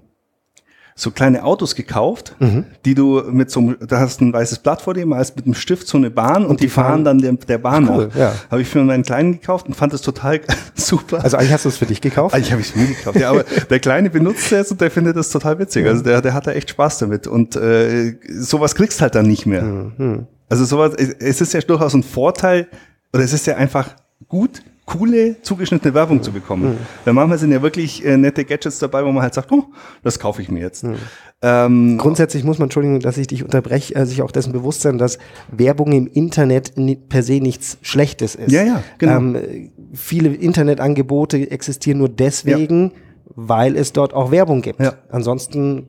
so 0.96 1.10
kleine 1.10 1.42
Autos 1.42 1.74
gekauft, 1.74 2.36
mhm. 2.38 2.66
die 2.84 2.94
du 2.94 3.22
mit 3.28 3.50
so 3.50 3.60
einem, 3.60 3.76
da 3.80 3.98
hast 3.98 4.20
ein 4.20 4.32
weißes 4.32 4.60
Blatt 4.60 4.80
vor 4.80 4.94
dir, 4.94 5.04
malst 5.06 5.34
mit 5.34 5.44
einem 5.44 5.54
Stift 5.54 5.88
so 5.88 5.98
eine 5.98 6.08
Bahn 6.08 6.44
und, 6.44 6.50
und 6.50 6.60
die, 6.60 6.66
die 6.66 6.70
fahren, 6.70 7.04
dann 7.04 7.18
der, 7.18 7.32
der 7.32 7.58
Bahn 7.58 7.88
cool, 7.88 8.06
nach. 8.08 8.16
Ja. 8.16 8.34
Habe 8.48 8.62
ich 8.62 8.68
für 8.68 8.82
meinen 8.84 9.02
Kleinen 9.02 9.32
gekauft 9.32 9.66
und 9.66 9.74
fand 9.74 9.92
das 9.92 10.02
total 10.02 10.40
super. 10.74 11.24
Also 11.24 11.36
eigentlich 11.36 11.52
hast 11.52 11.64
du 11.64 11.68
es 11.68 11.78
für 11.78 11.86
dich 11.86 12.00
gekauft? 12.00 12.34
Eigentlich 12.34 12.52
habe 12.52 12.60
ich 12.60 12.68
es 12.70 12.76
mir 12.76 12.86
gekauft, 12.86 13.18
ja, 13.18 13.30
aber 13.30 13.44
der 13.70 13.80
Kleine 13.80 14.08
benutzt 14.08 14.52
es 14.52 14.70
und 14.70 14.80
der 14.80 14.90
findet 14.90 15.16
das 15.16 15.30
total 15.30 15.58
witzig. 15.58 15.86
Also 15.86 16.04
der, 16.04 16.22
der 16.22 16.32
hat 16.32 16.46
da 16.46 16.52
echt 16.52 16.70
Spaß 16.70 16.98
damit 16.98 17.26
und 17.26 17.56
äh, 17.56 18.14
sowas 18.38 18.76
kriegst 18.76 19.00
halt 19.00 19.16
dann 19.16 19.26
nicht 19.26 19.46
mehr. 19.46 19.62
Mhm. 19.62 20.26
Also 20.48 20.64
sowas, 20.64 20.94
es 20.94 21.40
ist 21.40 21.54
ja 21.54 21.60
durchaus 21.60 21.94
ein 21.94 22.04
Vorteil 22.04 22.68
oder 23.12 23.24
es 23.24 23.32
ist 23.32 23.46
ja 23.48 23.56
einfach 23.56 23.96
gut, 24.28 24.62
coole, 24.86 25.40
zugeschnittene 25.42 25.94
Werbung 25.94 26.22
zu 26.22 26.32
bekommen. 26.32 26.72
Mhm. 26.72 26.78
Weil 27.04 27.14
manchmal 27.14 27.38
sind 27.38 27.52
ja 27.52 27.62
wirklich 27.62 28.04
äh, 28.04 28.16
nette 28.16 28.44
Gadgets 28.44 28.78
dabei, 28.78 29.04
wo 29.04 29.12
man 29.12 29.22
halt 29.22 29.34
sagt, 29.34 29.50
oh, 29.50 29.64
das 30.02 30.18
kaufe 30.18 30.42
ich 30.42 30.50
mir 30.50 30.60
jetzt. 30.60 30.84
Mhm. 30.84 30.96
Ähm, 31.42 31.98
Grundsätzlich 31.98 32.44
muss 32.44 32.58
man, 32.58 32.66
Entschuldigung, 32.66 33.00
dass 33.00 33.16
ich 33.16 33.26
dich 33.26 33.44
unterbreche, 33.44 33.94
äh, 33.94 34.06
sich 34.06 34.22
auch 34.22 34.30
dessen 34.30 34.52
bewusst 34.52 34.82
sein, 34.82 34.98
dass 34.98 35.18
Werbung 35.50 35.92
im 35.92 36.06
Internet 36.06 36.72
per 37.08 37.22
se 37.22 37.40
nichts 37.40 37.78
Schlechtes 37.82 38.34
ist. 38.34 38.52
Ja, 38.52 38.62
ja, 38.62 38.82
genau. 38.98 39.16
Ähm, 39.16 39.70
viele 39.92 40.28
Internetangebote 40.28 41.50
existieren 41.50 41.98
nur 41.98 42.08
deswegen, 42.08 42.84
ja. 42.84 42.90
weil 43.36 43.76
es 43.76 43.92
dort 43.92 44.12
auch 44.12 44.30
Werbung 44.30 44.62
gibt. 44.62 44.80
Ja. 44.80 44.94
Ansonsten 45.08 45.86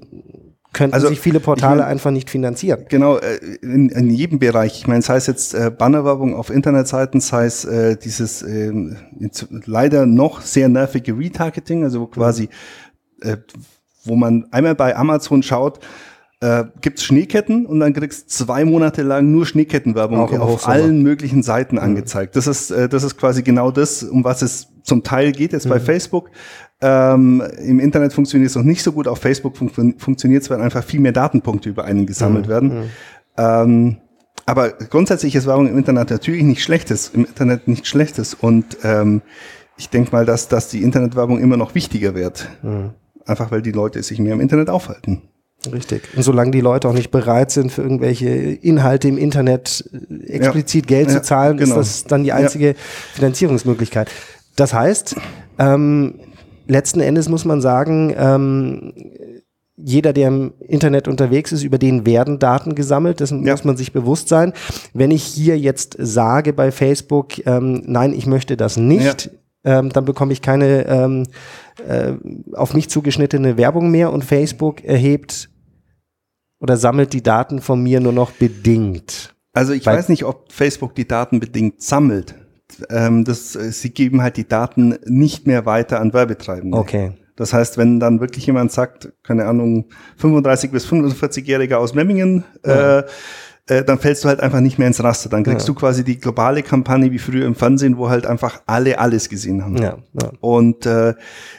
könnten 0.76 0.94
also, 0.94 1.08
sich 1.08 1.20
viele 1.20 1.40
Portale 1.40 1.78
ich 1.78 1.82
mein, 1.82 1.92
einfach 1.92 2.12
nicht 2.12 2.30
finanzieren. 2.30 2.86
Genau, 2.90 3.18
äh, 3.18 3.38
in, 3.62 3.90
in, 3.90 4.10
jedem 4.12 4.40
Bereich. 4.40 4.78
Ich 4.78 4.88
meine, 4.88 5.02
sei 5.02 5.16
es 5.16 5.26
jetzt 5.26 5.56
äh, 5.56 5.72
Bannerwerbung 5.72 6.36
auf 6.36 6.50
Internetseiten, 6.50 7.22
sei 7.22 7.46
es 7.46 7.66
äh, 7.66 7.98
dieses 7.98 8.44
äh, 8.44 8.72
leider 9.66 10.06
noch 10.06 10.42
sehr 10.42 10.70
nervige 10.70 11.18
Retargeting, 11.18 11.84
also 11.84 12.06
quasi 12.08 12.50
äh, 13.22 13.38
wo 14.04 14.16
man 14.16 14.46
einmal 14.52 14.76
bei 14.76 14.96
Amazon 14.96 15.42
schaut, 15.42 15.80
äh, 16.42 16.66
gibt's 16.82 17.04
Schneeketten 17.04 17.66
und 17.66 17.80
dann 17.80 17.94
kriegst 17.94 18.30
zwei 18.30 18.66
Monate 18.66 19.04
lang 19.04 19.32
nur 19.32 19.46
Schneekettenwerbung 19.46 20.20
auf 20.20 20.32
Hochsommer. 20.32 20.74
allen 20.74 21.02
möglichen 21.02 21.44
Seiten 21.44 21.80
angezeigt. 21.80 22.36
Das 22.36 22.48
ist, 22.48 22.72
äh, 22.72 22.90
das 22.90 23.04
ist 23.04 23.18
quasi 23.18 23.42
genau 23.42 23.72
das, 23.72 24.04
um 24.04 24.24
was 24.24 24.42
es 24.42 24.68
zum 24.84 25.04
Teil 25.04 25.32
geht 25.32 25.54
jetzt 25.54 25.68
bei 25.68 25.80
Facebook. 25.80 26.30
Ähm, 26.82 27.42
Im 27.60 27.80
Internet 27.80 28.14
funktioniert 28.14 28.50
es 28.50 28.56
noch 28.56 28.64
nicht 28.64 28.84
so 28.84 28.92
gut. 28.92 29.08
Auf 29.08 29.20
Facebook 29.20 29.58
fun 29.58 29.96
funktioniert 29.98 30.44
es, 30.44 30.50
weil 30.50 30.62
einfach 30.62 30.84
viel 30.84 31.00
mehr 31.00 31.14
Datenpunkte 31.14 31.70
über 31.70 31.86
einen 31.86 32.06
gesammelt 32.06 32.48
werden. 32.48 32.72
Ähm, 33.38 33.98
aber 34.46 34.74
grundsätzlich 34.74 35.36
ist 35.36 35.48
Werbung 35.48 35.68
im 35.68 35.78
Internet 35.78 36.12
natürlich 36.12 36.44
nicht 36.44 36.62
schlechtes, 36.62 37.10
im 37.10 37.26
Internet 37.26 37.68
nicht 37.68 37.88
schlechtes. 37.88 38.36
Und 38.36 38.78
ähm, 38.84 39.22
ich 39.78 39.90
denke 39.90 40.12
mal, 40.12 40.26
dass, 40.26 40.50
dass 40.50 40.68
die 40.68 40.84
Internetwerbung 40.84 41.40
immer 41.40 41.58
noch 41.58 41.74
wichtiger 41.74 42.14
wird. 42.14 42.48
Einfach 43.26 43.50
weil 43.50 43.64
die 43.64 43.72
Leute 43.72 44.04
sich 44.04 44.20
mehr 44.20 44.34
im 44.34 44.42
Internet 44.42 44.70
aufhalten. 44.70 45.24
Richtig. 45.72 46.04
Und 46.16 46.24
solange 46.24 46.52
die 46.52 46.62
Leute 46.62 46.88
auch 46.88 46.94
nicht 46.94 47.12
bereit 47.12 47.52
sind, 47.52 47.72
für 47.72 47.82
irgendwelche 47.82 48.28
Inhalte 48.30 49.08
im 49.08 49.18
Internet 49.18 49.90
äh, 50.10 50.32
explizit 50.32 50.88
Geld 50.88 51.08
Ja, 51.10 51.16
zu 51.16 51.22
zahlen, 51.22 51.58
genau. 51.58 51.80
ist 51.80 52.04
das 52.04 52.04
dann 52.06 52.24
die 52.24 52.32
einzige 52.32 52.76
Finanzierungsmöglichkeit. 53.14 54.10
Das 54.56 54.74
heißt, 54.74 55.16
ähm, 55.60 56.16
letzten 56.68 57.00
Endes 57.02 57.30
muss 57.30 57.46
man 57.46 57.62
sagen, 57.62 58.14
ähm, 58.18 58.94
jeder, 59.78 60.14
der 60.14 60.30
im 60.30 60.54
Internet 60.60 61.08
unterwegs 61.10 61.52
ist, 61.52 61.64
über 61.64 61.78
den 61.78 62.06
werden 62.06 62.40
Daten 62.40 62.76
gesammelt. 62.76 63.20
Dessen 63.20 63.46
Ja. 63.46 63.52
muss 63.54 63.66
man 63.66 63.76
sich 63.76 63.92
bewusst 63.92 64.30
sein. 64.30 64.54
Wenn 64.94 65.12
ich 65.12 65.24
hier 65.24 65.60
jetzt 65.60 65.98
sage 66.00 66.54
bei 66.54 66.72
Facebook, 66.72 67.46
ähm, 67.46 67.84
nein, 67.86 68.14
ich 68.14 68.26
möchte 68.26 68.56
das 68.56 68.78
nicht, 68.78 69.32
ähm, 69.66 69.90
dann 69.90 70.06
bekomme 70.06 70.32
ich 70.32 70.42
keine 70.42 70.88
ähm, 70.88 71.24
äh, 71.88 72.14
auf 72.54 72.74
mich 72.74 72.90
zugeschnittene 72.90 73.58
Werbung 73.58 73.92
mehr 73.92 74.14
und 74.14 74.24
Facebook 74.24 74.84
erhebt 74.86 75.50
oder 76.66 76.78
sammelt 76.78 77.14
die 77.14 77.22
Daten 77.22 77.62
von 77.62 77.84
mir 77.84 78.00
nur 78.00 78.12
noch 78.12 78.32
bedingt. 78.32 79.36
Also 79.54 79.72
ich 79.72 79.86
Weil- 79.86 80.00
weiß 80.00 80.10
nicht, 80.10 80.24
ob 80.24 80.52
Facebook 80.52 80.96
die 80.96 81.08
Daten 81.08 81.40
bedingt 81.40 81.84
sammelt. 81.84 82.34
Ähm, 82.90 83.24
das, 83.24 83.56
äh, 83.56 83.72
sie 83.72 83.92
geben 83.92 84.24
halt 84.24 84.36
die 84.38 84.48
Daten 84.48 84.98
nicht 85.06 85.46
mehr 85.46 85.68
weiter 85.68 86.00
an 86.02 86.12
Werbetreibende. 86.12 86.76
Okay. 86.76 87.12
Das 87.36 87.54
heißt, 87.54 87.78
wenn 87.78 88.00
dann 88.00 88.20
wirklich 88.20 88.48
jemand 88.48 88.72
sagt, 88.72 89.14
keine 89.22 89.46
Ahnung, 89.46 89.90
35 90.18 90.72
bis 90.72 90.88
45-Jähriger 90.88 91.76
aus 91.76 91.94
Memmingen, 91.94 92.46
äh, 92.64 93.04
äh, 93.68 93.84
dann 93.84 93.98
fällst 94.00 94.24
du 94.24 94.28
halt 94.28 94.40
einfach 94.42 94.60
nicht 94.60 94.78
mehr 94.78 94.88
ins 94.88 95.04
Raster. 95.04 95.30
Dann 95.30 95.44
kriegst 95.44 95.68
Ja. 95.68 95.74
du 95.74 95.80
quasi 95.80 96.04
die 96.04 96.20
globale 96.20 96.62
Kampagne 96.62 97.12
wie 97.12 97.18
früher 97.20 97.46
im 97.46 97.56
Fernsehen, 97.56 97.98
wo 97.98 98.10
halt 98.10 98.26
einfach 98.28 98.62
alle 98.68 99.00
alles 99.00 99.28
gesehen 99.30 99.64
haben. 99.64 99.78
Ja, 99.78 99.98
ja. 100.22 100.32
Und 100.40 100.86
äh, 100.86 101.16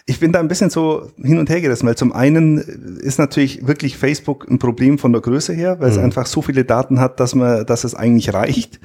ich 0.07 0.21
bin 0.21 0.31
da 0.31 0.39
ein 0.39 0.47
bisschen 0.49 0.71
so 0.71 1.09
hin 1.21 1.39
und 1.39 1.51
her 1.51 1.61
gerissen, 1.61 1.87
weil 1.87 1.97
zum 1.97 2.13
einen 2.13 2.59
ist 3.01 3.19
natürlich 3.19 3.67
wirklich 3.67 3.97
Facebook 3.97 4.49
ein 4.49 4.59
Problem 4.61 4.99
von 4.99 5.13
der 5.13 5.21
Größe 5.21 5.53
her, 5.53 5.81
weil 5.81 5.91
es 5.91 5.99
einfach 5.99 6.27
so 6.27 6.43
viele 6.43 6.65
Daten 6.65 7.01
hat, 7.01 7.19
dass 7.19 7.35
man, 7.35 7.67
dass 7.67 7.83
es 7.85 7.95
eigentlich 7.95 8.33
reicht, 8.33 8.79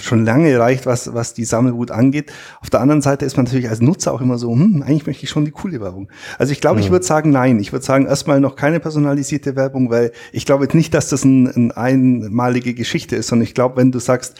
schon 0.00 0.24
lange 0.24 0.56
reicht, 0.58 0.86
was 0.86 1.12
was 1.14 1.34
die 1.34 1.44
Sammelwut 1.44 1.90
angeht. 1.90 2.32
Auf 2.60 2.70
der 2.70 2.80
anderen 2.80 3.02
Seite 3.02 3.24
ist 3.24 3.36
man 3.36 3.44
natürlich 3.46 3.68
als 3.68 3.80
Nutzer 3.80 4.12
auch 4.12 4.20
immer 4.20 4.38
so, 4.38 4.52
hm, 4.52 4.82
eigentlich 4.86 5.06
möchte 5.06 5.24
ich 5.24 5.30
schon 5.30 5.44
die 5.44 5.50
coole 5.50 5.80
Werbung. 5.80 6.08
Also 6.38 6.52
ich 6.52 6.60
glaube, 6.60 6.78
ich 6.80 6.90
würde 6.90 7.04
sagen, 7.04 7.30
nein, 7.30 7.58
ich 7.58 7.72
würde 7.72 7.84
sagen 7.84 8.06
erstmal 8.06 8.40
noch 8.40 8.54
keine 8.54 8.78
personalisierte 8.78 9.56
Werbung, 9.56 9.90
weil 9.90 10.12
ich 10.32 10.46
glaube 10.46 10.68
nicht, 10.74 10.94
dass 10.94 11.08
das 11.08 11.24
ein, 11.24 11.72
ein 11.72 12.28
einmalige 12.68 12.74
Geschichte 12.74 13.16
ist, 13.16 13.28
sondern 13.28 13.44
ich 13.44 13.54
glaube, 13.54 13.76
wenn 13.76 13.92
du 13.92 13.98
sagst 13.98 14.34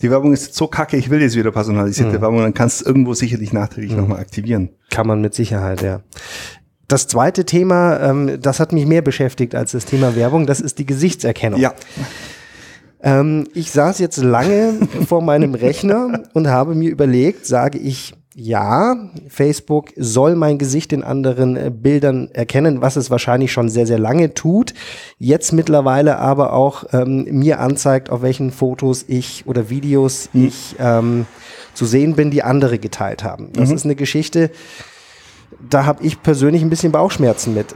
die 0.00 0.10
Werbung 0.10 0.32
ist 0.32 0.46
jetzt 0.46 0.56
so 0.56 0.66
kacke, 0.66 0.96
ich 0.96 1.10
will 1.10 1.20
jetzt 1.20 1.36
wieder 1.36 1.52
personalisierte 1.52 2.20
Werbung, 2.20 2.38
dann 2.38 2.54
kannst 2.54 2.80
du 2.80 2.84
es 2.84 2.86
irgendwo 2.88 3.14
sicherlich 3.14 3.52
nachträglich 3.52 3.92
nochmal 3.92 4.18
aktivieren. 4.18 4.70
Kann 4.90 5.06
man 5.06 5.20
mit 5.20 5.32
Sicherheit, 5.34 5.82
ja. 5.82 6.00
Das 6.88 7.06
zweite 7.06 7.44
Thema, 7.44 8.00
ähm, 8.00 8.40
das 8.40 8.58
hat 8.58 8.72
mich 8.72 8.86
mehr 8.86 9.02
beschäftigt 9.02 9.54
als 9.54 9.72
das 9.72 9.84
Thema 9.84 10.16
Werbung, 10.16 10.46
das 10.46 10.60
ist 10.60 10.78
die 10.78 10.86
Gesichtserkennung. 10.86 11.60
Ja, 11.60 11.74
Ähm, 13.04 13.48
ich 13.54 13.72
saß 13.72 13.98
jetzt 13.98 14.18
lange 14.18 14.74
vor 15.08 15.22
meinem 15.22 15.54
Rechner 15.54 16.22
und 16.34 16.48
habe 16.48 16.74
mir 16.74 16.90
überlegt, 16.90 17.46
sage 17.46 17.78
ich, 17.78 18.14
ja, 18.34 18.96
Facebook 19.28 19.92
soll 19.96 20.36
mein 20.36 20.58
Gesicht 20.58 20.92
in 20.92 21.02
anderen 21.04 21.56
äh, 21.56 21.70
Bildern 21.70 22.30
erkennen, 22.32 22.80
was 22.80 22.96
es 22.96 23.10
wahrscheinlich 23.10 23.52
schon 23.52 23.68
sehr, 23.68 23.86
sehr 23.86 23.98
lange 23.98 24.34
tut. 24.34 24.72
Jetzt 25.18 25.52
mittlerweile 25.52 26.18
aber 26.18 26.52
auch 26.52 26.84
ähm, 26.92 27.24
mir 27.24 27.60
anzeigt, 27.60 28.10
auf 28.10 28.22
welchen 28.22 28.50
Fotos 28.50 29.04
ich 29.06 29.46
oder 29.46 29.68
Videos 29.68 30.30
ich 30.32 30.76
ähm, 30.78 31.26
zu 31.74 31.84
sehen 31.84 32.14
bin, 32.14 32.30
die 32.30 32.42
andere 32.42 32.78
geteilt 32.78 33.22
haben. 33.24 33.50
Das 33.52 33.70
ist 33.70 33.84
eine 33.84 33.96
Geschichte, 33.96 34.50
da 35.68 35.86
habe 35.86 36.02
ich 36.04 36.22
persönlich 36.22 36.62
ein 36.62 36.70
bisschen 36.70 36.92
Bauchschmerzen 36.92 37.54
mit. 37.54 37.74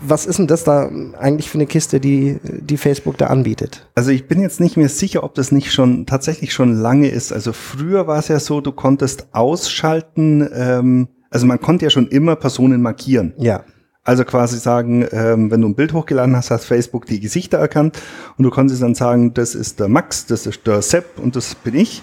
Was 0.00 0.26
ist 0.26 0.38
denn 0.38 0.46
das 0.46 0.64
da 0.64 0.90
eigentlich 1.18 1.50
für 1.50 1.58
eine 1.58 1.66
Kiste, 1.66 1.98
die, 2.00 2.38
die 2.42 2.76
Facebook 2.76 3.18
da 3.18 3.26
anbietet? 3.26 3.88
also 3.94 4.10
ich 4.10 4.28
bin 4.28 4.40
jetzt 4.40 4.60
nicht 4.60 4.76
mehr 4.76 4.88
sicher, 4.88 5.24
ob 5.24 5.34
das 5.34 5.50
nicht 5.50 5.72
schon 5.72 6.06
tatsächlich 6.06 6.52
schon 6.52 6.72
lange 6.72 7.08
ist. 7.08 7.32
Also 7.32 7.52
früher 7.52 8.06
war 8.06 8.18
es 8.18 8.28
ja 8.28 8.38
so, 8.38 8.60
du 8.60 8.70
konntest 8.72 9.26
ausschalten, 9.32 10.48
ähm, 10.54 11.08
also 11.30 11.46
man 11.46 11.60
konnte 11.60 11.84
ja 11.86 11.90
schon 11.90 12.08
immer 12.08 12.36
Personen 12.36 12.80
markieren. 12.80 13.34
Ja. 13.38 13.64
Also 14.04 14.24
quasi 14.24 14.56
sagen, 14.58 15.06
ähm, 15.10 15.50
wenn 15.50 15.60
du 15.60 15.68
ein 15.68 15.74
Bild 15.74 15.92
hochgeladen 15.92 16.34
hast, 16.34 16.50
hat 16.50 16.62
Facebook 16.62 17.06
die 17.06 17.20
Gesichter 17.20 17.58
erkannt 17.58 18.00
und 18.38 18.44
du 18.44 18.50
konntest 18.50 18.80
dann 18.80 18.94
sagen, 18.94 19.34
das 19.34 19.54
ist 19.54 19.80
der 19.80 19.88
Max, 19.88 20.24
das 20.24 20.46
ist 20.46 20.66
der 20.66 20.80
Sepp 20.80 21.18
und 21.18 21.36
das 21.36 21.54
bin 21.56 21.74
ich. 21.74 22.02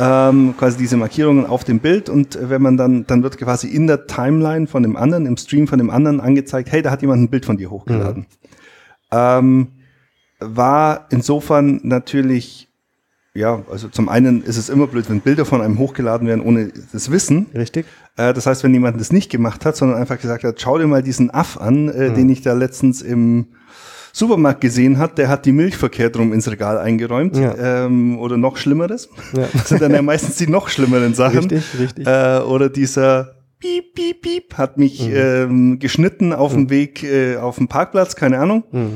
Ähm, 0.00 0.54
quasi 0.56 0.78
diese 0.78 0.96
Markierungen 0.96 1.44
auf 1.44 1.64
dem 1.64 1.80
Bild 1.80 2.08
und 2.08 2.38
wenn 2.40 2.62
man 2.62 2.76
dann, 2.76 3.04
dann 3.08 3.24
wird 3.24 3.36
quasi 3.36 3.66
in 3.66 3.88
der 3.88 4.06
Timeline 4.06 4.68
von 4.68 4.84
dem 4.84 4.94
anderen, 4.94 5.26
im 5.26 5.36
Stream 5.36 5.66
von 5.66 5.78
dem 5.78 5.90
anderen 5.90 6.20
angezeigt, 6.20 6.70
hey, 6.70 6.82
da 6.82 6.92
hat 6.92 7.02
jemand 7.02 7.22
ein 7.22 7.30
Bild 7.30 7.44
von 7.44 7.56
dir 7.56 7.68
hochgeladen. 7.68 8.26
Ähm, 9.10 9.68
war 10.38 11.06
insofern 11.10 11.80
natürlich, 11.82 12.68
ja, 13.34 13.62
also 13.70 13.88
zum 13.88 14.08
einen 14.08 14.44
ist 14.44 14.56
es 14.56 14.68
immer 14.68 14.86
blöd, 14.86 15.08
wenn 15.10 15.20
Bilder 15.20 15.44
von 15.44 15.62
einem 15.62 15.78
hochgeladen 15.78 16.28
werden 16.28 16.44
ohne 16.44 16.70
das 16.92 17.10
Wissen. 17.10 17.46
Richtig? 17.52 17.86
Äh, 18.16 18.32
das 18.34 18.46
heißt, 18.46 18.62
wenn 18.62 18.72
jemand 18.72 19.00
das 19.00 19.12
nicht 19.12 19.30
gemacht 19.30 19.64
hat, 19.64 19.76
sondern 19.76 19.98
einfach 19.98 20.20
gesagt 20.20 20.44
hat, 20.44 20.60
schau 20.60 20.78
dir 20.78 20.86
mal 20.86 21.02
diesen 21.02 21.30
Aff 21.30 21.56
an, 21.56 21.88
äh, 21.88 22.12
den 22.12 22.28
ich 22.28 22.42
da 22.42 22.52
letztens 22.52 23.02
im 23.02 23.48
Supermarkt 24.18 24.60
gesehen 24.60 24.98
hat, 24.98 25.16
der 25.18 25.28
hat 25.28 25.46
die 25.46 25.52
Milch 25.52 25.76
verkehrt 25.76 26.16
rum 26.18 26.32
ins 26.32 26.50
Regal 26.50 26.78
eingeräumt 26.78 27.36
Ja. 27.36 27.84
ähm, 27.86 28.18
oder 28.18 28.36
noch 28.36 28.56
Schlimmeres. 28.56 29.08
Ja. 29.36 29.44
Das 29.52 29.68
sind 29.68 29.80
dann 29.82 29.92
ja 29.92 30.02
meistens 30.02 30.36
die 30.36 30.46
noch 30.48 30.68
schlimmeren 30.68 31.14
Sachen. 31.14 31.38
Richtig, 31.40 31.62
richtig. 31.78 32.06
Äh, 32.06 32.40
oder 32.40 32.68
dieser 32.68 33.34
Piep, 33.60 33.94
Piep, 33.94 34.22
Piep 34.22 34.54
hat 34.54 34.76
mich 34.78 35.08
Mhm. 35.08 35.14
ähm, 35.16 35.78
geschnitten 35.78 36.32
auf 36.32 36.52
dem 36.52 36.70
Weg 36.70 37.02
äh, 37.02 37.36
auf 37.36 37.56
dem 37.56 37.68
Parkplatz, 37.68 38.14
keine 38.16 38.38
Ahnung. 38.38 38.64
Mhm. 38.70 38.90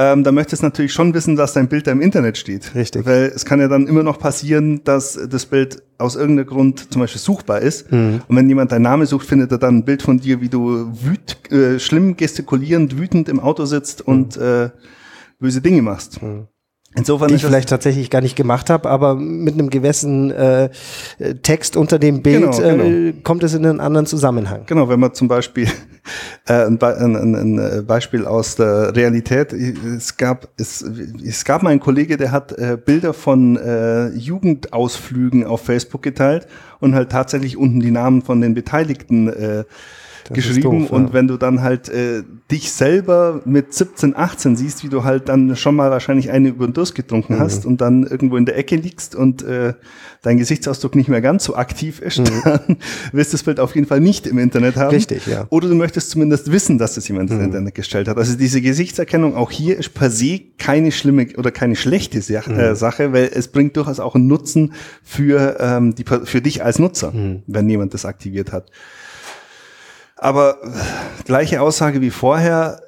Ähm, 0.00 0.22
da 0.22 0.30
möchtest 0.30 0.62
du 0.62 0.66
natürlich 0.66 0.92
schon 0.92 1.12
wissen, 1.12 1.34
dass 1.34 1.54
dein 1.54 1.68
Bild 1.68 1.88
da 1.88 1.90
im 1.90 2.00
Internet 2.00 2.38
steht. 2.38 2.72
Richtig. 2.76 3.04
Weil 3.04 3.32
es 3.34 3.44
kann 3.44 3.58
ja 3.60 3.66
dann 3.66 3.88
immer 3.88 4.04
noch 4.04 4.20
passieren, 4.20 4.82
dass 4.84 5.18
das 5.28 5.46
Bild 5.46 5.82
aus 5.98 6.14
irgendeinem 6.14 6.46
Grund 6.46 6.92
zum 6.92 7.00
Beispiel 7.00 7.20
suchbar 7.20 7.60
ist. 7.60 7.90
Mhm. 7.90 8.20
Und 8.28 8.36
wenn 8.36 8.48
jemand 8.48 8.70
deinen 8.70 8.82
Namen 8.82 9.06
sucht, 9.06 9.26
findet 9.26 9.50
er 9.50 9.58
dann 9.58 9.78
ein 9.78 9.84
Bild 9.84 10.02
von 10.02 10.20
dir, 10.20 10.40
wie 10.40 10.48
du 10.48 10.88
wüt, 11.02 11.50
äh, 11.50 11.80
schlimm 11.80 12.16
gestikulierend, 12.16 12.96
wütend 12.96 13.28
im 13.28 13.40
Auto 13.40 13.64
sitzt 13.64 14.00
und 14.06 14.36
äh, 14.36 14.70
böse 15.40 15.60
Dinge 15.60 15.82
machst. 15.82 16.20
Insofern 16.94 17.26
Mhm. 17.26 17.28
Die 17.28 17.34
ist 17.34 17.42
ich 17.42 17.46
vielleicht 17.48 17.68
tatsächlich 17.68 18.08
gar 18.08 18.20
nicht 18.20 18.36
gemacht 18.36 18.70
habe, 18.70 18.88
aber 18.88 19.16
mit 19.16 19.54
einem 19.54 19.68
gewissen 19.68 20.30
äh, 20.30 20.70
Text 21.42 21.76
unter 21.76 21.98
dem 21.98 22.22
Bild 22.22 22.52
Genau, 22.56 22.60
Äh, 22.60 23.14
kommt 23.24 23.42
es 23.42 23.52
in 23.52 23.66
einen 23.66 23.80
anderen 23.80 24.06
Zusammenhang. 24.06 24.62
Genau, 24.66 24.88
wenn 24.88 25.00
man 25.00 25.12
zum 25.12 25.26
Beispiel 25.26 25.68
ein, 26.46 26.78
Be 26.78 26.96
ein, 26.96 27.16
ein 27.16 27.58
äh, 27.58 27.82
Beispiel 27.82 28.26
aus 28.26 28.56
der 28.56 28.94
Realität, 28.94 29.52
es 29.52 30.16
gab 30.16 30.48
es, 30.56 30.82
es 30.82 31.44
gab 31.44 31.62
mal 31.62 31.70
einen 31.70 31.80
Kollege, 31.80 32.16
der 32.16 32.32
hat 32.32 32.52
äh, 32.52 32.78
Bilder 32.82 33.12
von 33.14 33.56
äh, 33.56 34.08
Jugendausflügen 34.08 35.44
auf 35.44 35.64
Facebook 35.64 36.02
geteilt 36.02 36.46
und 36.80 36.94
halt 36.94 37.10
tatsächlich 37.10 37.56
unten 37.56 37.80
die 37.80 37.90
Namen 37.90 38.22
von 38.22 38.40
den 38.40 38.54
Beteiligten 38.54 39.28
äh, 39.28 39.64
ist 40.36 40.46
geschrieben 40.46 40.80
doof, 40.82 40.90
ja. 40.90 40.96
und 40.96 41.12
wenn 41.12 41.28
du 41.28 41.36
dann 41.36 41.62
halt 41.62 41.88
äh, 41.88 42.22
dich 42.50 42.72
selber 42.72 43.40
mit 43.44 43.72
17, 43.74 44.16
18 44.16 44.56
siehst, 44.56 44.84
wie 44.84 44.88
du 44.88 45.04
halt 45.04 45.28
dann 45.28 45.54
schon 45.56 45.74
mal 45.76 45.90
wahrscheinlich 45.90 46.30
eine 46.30 46.48
über 46.48 46.66
den 46.66 46.72
Durst 46.74 46.94
getrunken 46.94 47.34
Mhm. 47.36 47.38
hast 47.40 47.66
und 47.66 47.80
dann 47.80 48.04
irgendwo 48.06 48.36
in 48.36 48.46
der 48.46 48.56
Ecke 48.56 48.76
liegst 48.76 49.14
und 49.14 49.42
äh, 49.42 49.74
dein 50.22 50.38
Gesichtsausdruck 50.38 50.94
nicht 50.96 51.08
mehr 51.08 51.20
ganz 51.20 51.44
so 51.44 51.54
aktiv 51.56 52.00
ist, 52.00 52.18
dann 52.18 52.76
wirst 53.12 53.32
du 53.32 53.36
das 53.36 53.42
Bild 53.44 53.60
auf 53.60 53.74
jeden 53.74 53.86
Fall 53.86 54.00
nicht 54.00 54.26
im 54.26 54.38
Internet 54.38 54.76
haben. 54.76 54.88
Mhm. 54.88 54.94
Richtig, 54.94 55.26
ja. 55.26 55.42
Mhm. 55.42 55.46
Oder 55.50 55.68
du 55.68 55.74
möchtest 55.74 56.10
zumindest 56.10 56.50
wissen, 56.50 56.78
dass 56.78 56.94
das 56.94 57.06
jemand 57.08 57.30
ins 57.30 57.42
Internet 57.42 57.74
gestellt 57.74 58.08
hat. 58.08 58.16
Also 58.18 58.36
diese 58.36 58.60
Gesichtserkennung 58.60 59.36
auch 59.36 59.50
hier 59.50 59.78
ist 59.78 59.94
per 59.94 60.10
se 60.10 60.40
keine 60.58 60.90
schlimme 60.92 61.28
oder 61.36 61.50
keine 61.50 61.76
schlechte 61.76 62.20
Sa 62.22 62.42
Mhm. 62.46 62.54
äh, 62.58 62.74
Sache, 62.76 63.12
weil 63.12 63.30
es 63.32 63.48
bringt 63.48 63.76
durchaus 63.76 64.00
auch 64.00 64.14
einen 64.14 64.26
Nutzen 64.26 64.72
für, 65.02 65.56
ähm, 65.60 65.94
die, 65.94 66.04
für 66.24 66.40
dich 66.40 66.64
als 66.64 66.78
Nutzer, 66.78 67.12
Mhm. 67.12 67.42
wenn 67.46 67.68
jemand 67.68 67.94
das 67.94 68.04
aktiviert 68.04 68.52
hat. 68.52 68.70
Aber 70.18 70.56
gleiche 71.24 71.60
Aussage 71.60 72.00
wie 72.00 72.10
vorher. 72.10 72.80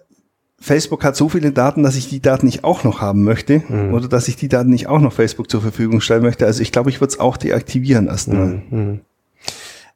Facebook 0.63 1.05
hat 1.05 1.17
so 1.17 1.31
viele 1.31 1.53
Daten, 1.53 1.83
dass 1.83 1.97
ich 1.97 2.11
die 2.11 2.21
Daten 2.21 2.45
nicht 2.45 2.65
auch 2.65 2.85
noch 2.85 3.01
haben 3.01 3.25
möchte 3.25 3.63
Mhm. 3.67 3.95
oder 3.95 4.09
dass 4.09 4.29
ich 4.29 4.37
die 4.37 4.49
Daten 4.49 4.69
nicht 4.69 4.89
auch 4.89 5.01
noch 5.01 5.15
Facebook 5.15 5.51
zur 5.51 5.63
Verfügung 5.63 6.03
stellen 6.03 6.23
möchte. 6.23 6.45
Also 6.45 6.61
ich 6.61 6.71
glaube, 6.71 6.91
ich 6.91 7.01
würde 7.01 7.13
es 7.13 7.19
auch 7.19 7.39
deaktivieren 7.39 8.09
erstmal. 8.09 8.63
Mhm. 8.69 9.01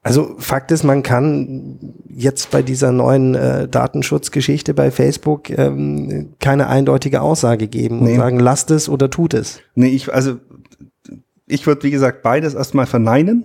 Also 0.02 0.36
Fakt 0.38 0.70
ist, 0.70 0.82
man 0.84 1.02
kann 1.02 1.94
jetzt 2.08 2.50
bei 2.50 2.62
dieser 2.62 2.92
neuen 2.92 3.34
äh, 3.34 3.68
Datenschutzgeschichte 3.68 4.74
bei 4.74 4.90
Facebook 4.90 5.48
ähm, 5.50 6.34
keine 6.40 6.68
eindeutige 6.68 7.22
Aussage 7.22 7.68
geben 7.68 8.02
nee. 8.02 8.12
und 8.12 8.16
sagen, 8.18 8.38
lasst 8.38 8.70
es 8.70 8.88
oder 8.90 9.08
tut 9.08 9.32
es. 9.32 9.60
Nee, 9.74 9.88
ich, 9.88 10.12
also 10.12 10.36
ich 11.46 11.66
würde, 11.66 11.82
wie 11.84 11.90
gesagt, 11.90 12.22
beides 12.22 12.52
erstmal 12.52 12.84
verneinen, 12.84 13.44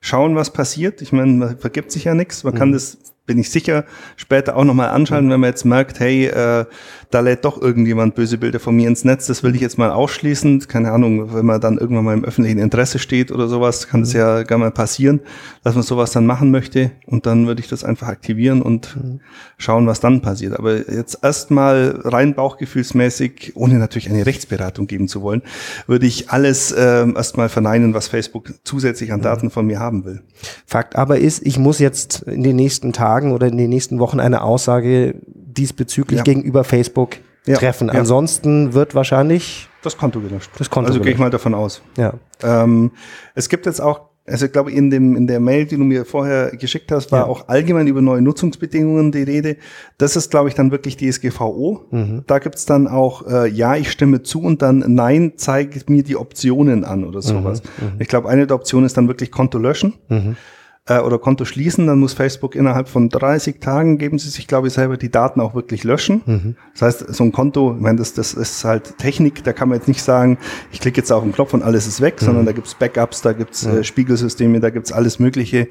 schauen, 0.00 0.36
was 0.36 0.50
passiert. 0.50 1.00
Ich 1.00 1.12
meine, 1.12 1.32
man 1.32 1.58
vergibt 1.58 1.90
sich 1.90 2.04
ja 2.04 2.14
nichts. 2.14 2.44
Man 2.44 2.52
mhm. 2.52 2.58
kann 2.58 2.72
das 2.72 2.98
bin 3.26 3.38
ich 3.38 3.50
sicher, 3.50 3.84
später 4.16 4.56
auch 4.56 4.64
nochmal 4.64 4.90
anschauen, 4.90 5.30
wenn 5.30 5.40
man 5.40 5.48
jetzt 5.48 5.64
merkt, 5.64 5.98
hey, 5.98 6.26
äh, 6.26 6.66
da 7.10 7.20
lädt 7.20 7.44
doch 7.44 7.60
irgendjemand 7.62 8.16
böse 8.16 8.38
Bilder 8.38 8.58
von 8.60 8.76
mir 8.76 8.88
ins 8.88 9.04
Netz, 9.04 9.26
das 9.26 9.42
will 9.42 9.54
ich 9.54 9.60
jetzt 9.60 9.78
mal 9.78 9.90
ausschließen. 9.90 10.66
Keine 10.66 10.90
Ahnung, 10.90 11.32
wenn 11.32 11.46
man 11.46 11.60
dann 11.60 11.78
irgendwann 11.78 12.04
mal 12.04 12.14
im 12.14 12.24
öffentlichen 12.24 12.58
Interesse 12.58 12.98
steht 12.98 13.30
oder 13.32 13.48
sowas, 13.48 13.88
kann 13.88 14.00
das 14.00 14.12
mhm. 14.12 14.18
ja 14.18 14.42
gar 14.42 14.58
mal 14.58 14.70
passieren, 14.70 15.20
dass 15.62 15.74
man 15.74 15.84
sowas 15.84 16.10
dann 16.10 16.26
machen 16.26 16.50
möchte 16.50 16.90
und 17.06 17.24
dann 17.24 17.46
würde 17.46 17.60
ich 17.60 17.68
das 17.68 17.84
einfach 17.84 18.08
aktivieren 18.08 18.60
und 18.60 18.96
mhm. 18.96 19.20
schauen, 19.56 19.86
was 19.86 20.00
dann 20.00 20.20
passiert. 20.20 20.58
Aber 20.58 20.90
jetzt 20.90 21.20
erstmal 21.22 22.00
rein 22.04 22.34
bauchgefühlsmäßig, 22.34 23.52
ohne 23.54 23.74
natürlich 23.74 24.10
eine 24.10 24.26
Rechtsberatung 24.26 24.86
geben 24.86 25.08
zu 25.08 25.22
wollen, 25.22 25.42
würde 25.86 26.06
ich 26.06 26.30
alles 26.30 26.72
äh, 26.72 27.08
erstmal 27.08 27.48
verneinen, 27.48 27.94
was 27.94 28.08
Facebook 28.08 28.52
zusätzlich 28.64 29.12
an 29.12 29.20
mhm. 29.20 29.24
Daten 29.24 29.50
von 29.50 29.66
mir 29.66 29.78
haben 29.78 30.04
will. 30.04 30.22
Fakt 30.66 30.96
aber 30.96 31.18
ist, 31.18 31.46
ich 31.46 31.58
muss 31.58 31.78
jetzt 31.78 32.22
in 32.22 32.42
den 32.42 32.56
nächsten 32.56 32.92
Tagen 32.92 33.13
Tagen 33.14 33.32
oder 33.32 33.46
in 33.46 33.56
den 33.56 33.70
nächsten 33.70 33.98
Wochen 33.98 34.20
eine 34.20 34.42
Aussage 34.42 35.14
diesbezüglich 35.26 36.18
ja. 36.18 36.24
gegenüber 36.24 36.64
Facebook 36.64 37.16
ja. 37.46 37.56
treffen. 37.56 37.88
Ja. 37.88 37.94
Ansonsten 37.94 38.74
wird 38.74 38.94
wahrscheinlich 38.94 39.68
das 39.82 39.96
Konto 39.96 40.20
gelöscht. 40.20 40.50
Das 40.58 40.70
Konto 40.70 40.88
also 40.88 41.00
gehe 41.00 41.12
ich 41.12 41.18
mal 41.18 41.30
davon 41.30 41.54
aus. 41.54 41.82
Ja. 41.96 42.14
Ähm, 42.42 42.90
es 43.34 43.48
gibt 43.48 43.66
jetzt 43.66 43.80
auch 43.80 44.00
also 44.26 44.46
ich 44.46 44.52
glaube, 44.52 44.72
in 44.72 44.88
dem 44.88 45.16
in 45.16 45.26
der 45.26 45.38
Mail, 45.38 45.66
die 45.66 45.76
du 45.76 45.84
mir 45.84 46.06
vorher 46.06 46.56
geschickt 46.56 46.90
hast, 46.90 47.12
war 47.12 47.20
ja. 47.20 47.26
auch 47.26 47.46
allgemein 47.48 47.86
über 47.86 48.00
neue 48.00 48.22
Nutzungsbedingungen 48.22 49.12
die 49.12 49.22
Rede. 49.22 49.58
Das 49.98 50.16
ist, 50.16 50.30
glaube 50.30 50.48
ich, 50.48 50.54
dann 50.54 50.70
wirklich 50.70 50.96
DSGVO. 50.96 51.84
Mhm. 51.90 52.22
Da 52.26 52.38
gibt's 52.38 52.64
dann 52.64 52.88
auch 52.88 53.26
äh, 53.26 53.50
ja, 53.50 53.76
ich 53.76 53.92
stimme 53.92 54.22
zu 54.22 54.40
und 54.40 54.62
dann 54.62 54.82
nein, 54.88 55.34
zeigt 55.36 55.90
mir 55.90 56.02
die 56.02 56.16
Optionen 56.16 56.84
an 56.84 57.04
oder 57.04 57.20
sowas. 57.20 57.62
Mhm. 57.62 57.88
Mhm. 57.88 57.92
Ich 57.98 58.08
glaube, 58.08 58.30
eine 58.30 58.46
der 58.46 58.56
Optionen 58.56 58.86
ist 58.86 58.96
dann 58.96 59.08
wirklich 59.08 59.30
Konto 59.30 59.58
löschen. 59.58 59.92
Mhm 60.08 60.36
äh, 60.86 60.98
oder 60.98 61.18
Konto 61.18 61.44
schließen, 61.44 61.86
dann 61.86 61.98
muss 61.98 62.12
Facebook 62.12 62.54
innerhalb 62.54 62.88
von 62.88 63.08
30 63.08 63.58
Tagen 63.58 63.96
geben 63.96 64.18
sie 64.18 64.28
sich, 64.28 64.46
glaube 64.46 64.68
ich, 64.68 64.74
selber 64.74 64.96
die 64.96 65.10
Daten 65.10 65.40
auch 65.40 65.54
wirklich 65.54 65.82
löschen. 65.82 66.22
Mhm. 66.26 66.56
Das 66.72 66.82
heißt, 66.82 67.14
so 67.14 67.24
ein 67.24 67.32
Konto, 67.32 67.74
ich 67.74 67.80
meine, 67.80 67.98
das, 67.98 68.12
das 68.12 68.34
ist 68.34 68.64
halt 68.64 68.98
Technik, 68.98 69.42
da 69.44 69.52
kann 69.52 69.70
man 69.70 69.78
jetzt 69.78 69.88
nicht 69.88 70.02
sagen, 70.02 70.38
ich 70.72 70.80
klicke 70.80 70.98
jetzt 70.98 71.10
auf 71.10 71.22
den 71.22 71.32
Knopf 71.32 71.54
und 71.54 71.62
alles 71.62 71.86
ist 71.86 72.00
weg, 72.00 72.20
mhm. 72.20 72.26
sondern 72.26 72.46
da 72.46 72.52
gibt's 72.52 72.74
Backups, 72.74 73.22
da 73.22 73.32
gibt's 73.32 73.64
äh, 73.64 73.82
Spiegelsysteme, 73.82 74.60
da 74.60 74.70
gibt's 74.70 74.92
alles 74.92 75.18
Mögliche. 75.18 75.68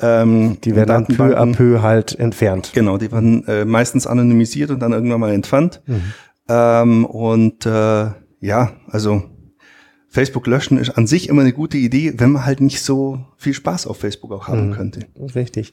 Ähm, 0.00 0.58
die 0.62 0.74
werden 0.76 0.88
dann 0.88 1.06
peu 1.06 1.36
à 1.36 1.52
peu 1.52 1.82
halt 1.82 2.18
entfernt. 2.18 2.70
Genau, 2.72 2.98
die 2.98 3.10
werden 3.12 3.46
äh, 3.46 3.64
meistens 3.64 4.06
anonymisiert 4.06 4.70
und 4.70 4.80
dann 4.80 4.92
irgendwann 4.92 5.20
mal 5.20 5.32
entfernt. 5.32 5.82
Mhm. 5.86 6.02
Ähm, 6.48 7.04
und 7.04 7.66
äh, 7.66 8.06
ja, 8.40 8.72
also 8.88 9.22
Facebook 10.12 10.46
löschen 10.46 10.76
ist 10.76 10.90
an 10.90 11.06
sich 11.06 11.30
immer 11.30 11.40
eine 11.40 11.54
gute 11.54 11.78
Idee, 11.78 12.12
wenn 12.18 12.32
man 12.32 12.44
halt 12.44 12.60
nicht 12.60 12.82
so 12.82 13.24
viel 13.38 13.54
Spaß 13.54 13.86
auf 13.86 13.96
Facebook 13.96 14.30
auch 14.32 14.46
haben 14.46 14.68
mhm. 14.68 14.72
könnte. 14.74 15.00
Richtig. 15.34 15.72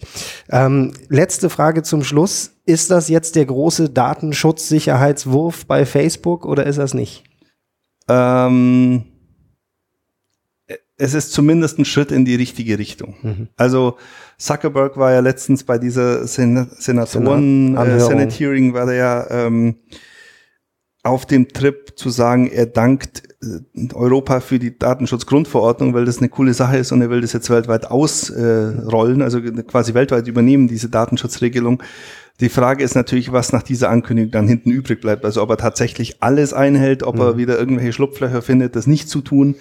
Ähm, 0.50 0.93
letzte 1.10 1.50
Frage 1.50 1.84
zum 1.84 2.05
Schluss. 2.05 2.51
Ist 2.65 2.89
das 2.89 3.10
jetzt 3.10 3.36
der 3.36 3.46
große 3.46 3.89
Datenschutzsicherheitswurf 3.89 5.65
bei 5.65 5.86
Facebook 5.86 6.46
oder 6.46 6.65
ist 6.65 6.79
das 6.79 6.93
nicht? 6.93 7.25
Ähm, 8.08 9.03
es 10.96 11.13
ist 11.13 11.34
zumindest 11.34 11.77
ein 11.77 11.86
Schritt 11.86 12.12
in 12.12 12.24
die 12.24 12.36
richtige 12.36 12.79
Richtung. 12.79 13.15
Mhm. 13.22 13.48
Also 13.58 13.98
Zuckerberg 14.38 14.96
war 14.96 15.12
ja 15.12 15.19
letztens 15.19 15.65
bei 15.65 15.77
dieser 15.77 16.25
Sen 16.27 16.69
Senatoren 16.77 17.75
Senat 17.75 17.88
äh, 17.89 18.00
Senate 18.00 18.36
Hearing 18.36 18.74
war 18.74 18.86
der 18.86 18.96
ja 18.96 19.31
ähm, 19.31 19.75
auf 21.10 21.25
dem 21.25 21.50
Trip 21.50 21.94
zu 21.96 22.10
sagen, 22.10 22.50
er 22.50 22.66
dankt 22.66 23.24
äh, 23.42 23.94
Europa 23.94 24.39
für 24.39 24.60
die 24.60 24.78
Datenschutzgrundverordnung, 24.78 25.93
weil 25.93 26.06
das 26.06 26.19
eine 26.19 26.30
coole 26.30 26.54
Sache 26.54 26.78
ist 26.78 26.91
und 26.91 27.02
er 27.02 27.10
will 27.10 27.22
das 27.22 27.34
jetzt 27.34 27.50
weltweit 27.50 27.89
ausrollen, 27.89 29.22
also 29.22 29.41
quasi 29.67 29.93
weltweit 29.93 30.28
übernehmen, 30.28 30.67
diese 30.67 30.89
Datenschutzregelung. 30.89 31.82
Die 32.39 32.50
Frage 32.50 32.84
ist 32.84 32.95
natürlich, 32.95 33.32
was 33.32 33.52
nach 33.52 33.63
dieser 33.63 33.89
Ankündigung 33.89 34.32
dann 34.32 34.48
hinten 34.48 34.72
übrig 34.72 35.02
bleibt. 35.02 35.26
Also 35.26 35.41
ob 35.41 35.50
er 35.50 35.58
tatsächlich 35.58 36.24
alles 36.24 36.54
einhält, 36.54 37.04
ob 37.04 37.15
mhm. 37.15 37.22
er 37.22 37.38
wieder 37.38 37.60
irgendwelche 37.60 37.91
Schlupflöcher 37.91 38.41
findet, 38.41 38.76
das 38.76 38.88
nicht 38.88 39.10
zu 39.10 39.22
tun. 39.22 39.56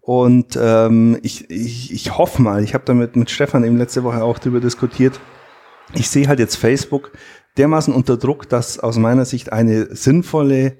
Und 0.00 0.58
ähm, 0.60 1.18
ich, 1.22 1.50
ich, 1.50 1.92
ich 1.92 2.16
hoffe 2.16 2.40
mal, 2.40 2.64
ich 2.64 2.74
habe 2.74 2.84
damit 2.86 3.16
mit 3.16 3.30
Stefan 3.30 3.64
eben 3.64 3.76
letzte 3.76 4.02
Woche 4.02 4.22
auch 4.22 4.38
darüber 4.38 4.60
diskutiert, 4.60 5.20
ich 5.94 6.08
sehe 6.08 6.26
halt 6.26 6.38
jetzt 6.38 6.56
Facebook 6.56 7.12
dermaßen 7.56 7.92
unter 7.92 8.16
Druck, 8.16 8.48
dass 8.48 8.78
aus 8.78 8.96
meiner 8.96 9.24
Sicht 9.24 9.52
eine 9.52 9.94
sinnvolle 9.94 10.74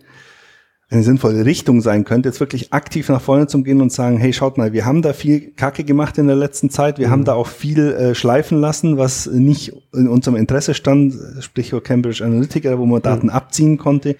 eine 0.92 1.02
sinnvolle 1.02 1.44
Richtung 1.44 1.80
sein 1.80 2.04
könnte, 2.04 2.28
jetzt 2.28 2.40
wirklich 2.40 2.72
aktiv 2.72 3.08
nach 3.08 3.20
vorne 3.20 3.46
zu 3.46 3.62
gehen 3.62 3.80
und 3.80 3.90
sagen, 3.90 4.18
hey, 4.18 4.32
schaut 4.32 4.58
mal, 4.58 4.72
wir 4.72 4.84
haben 4.84 5.02
da 5.02 5.12
viel 5.12 5.52
Kacke 5.52 5.84
gemacht 5.84 6.18
in 6.18 6.26
der 6.26 6.36
letzten 6.36 6.70
Zeit, 6.70 6.98
wir 6.98 7.08
mhm. 7.08 7.12
haben 7.12 7.24
da 7.24 7.34
auch 7.34 7.46
viel 7.46 7.92
äh, 7.92 8.14
schleifen 8.14 8.60
lassen, 8.60 8.98
was 8.98 9.26
nicht 9.26 9.72
in 9.94 10.08
unserem 10.08 10.36
Interesse 10.36 10.74
stand, 10.74 11.14
sprich 11.40 11.74
Cambridge 11.82 12.24
Analytica, 12.24 12.78
wo 12.78 12.86
man 12.86 13.00
Daten 13.00 13.26
mhm. 13.26 13.32
abziehen 13.32 13.78
konnte. 13.78 14.16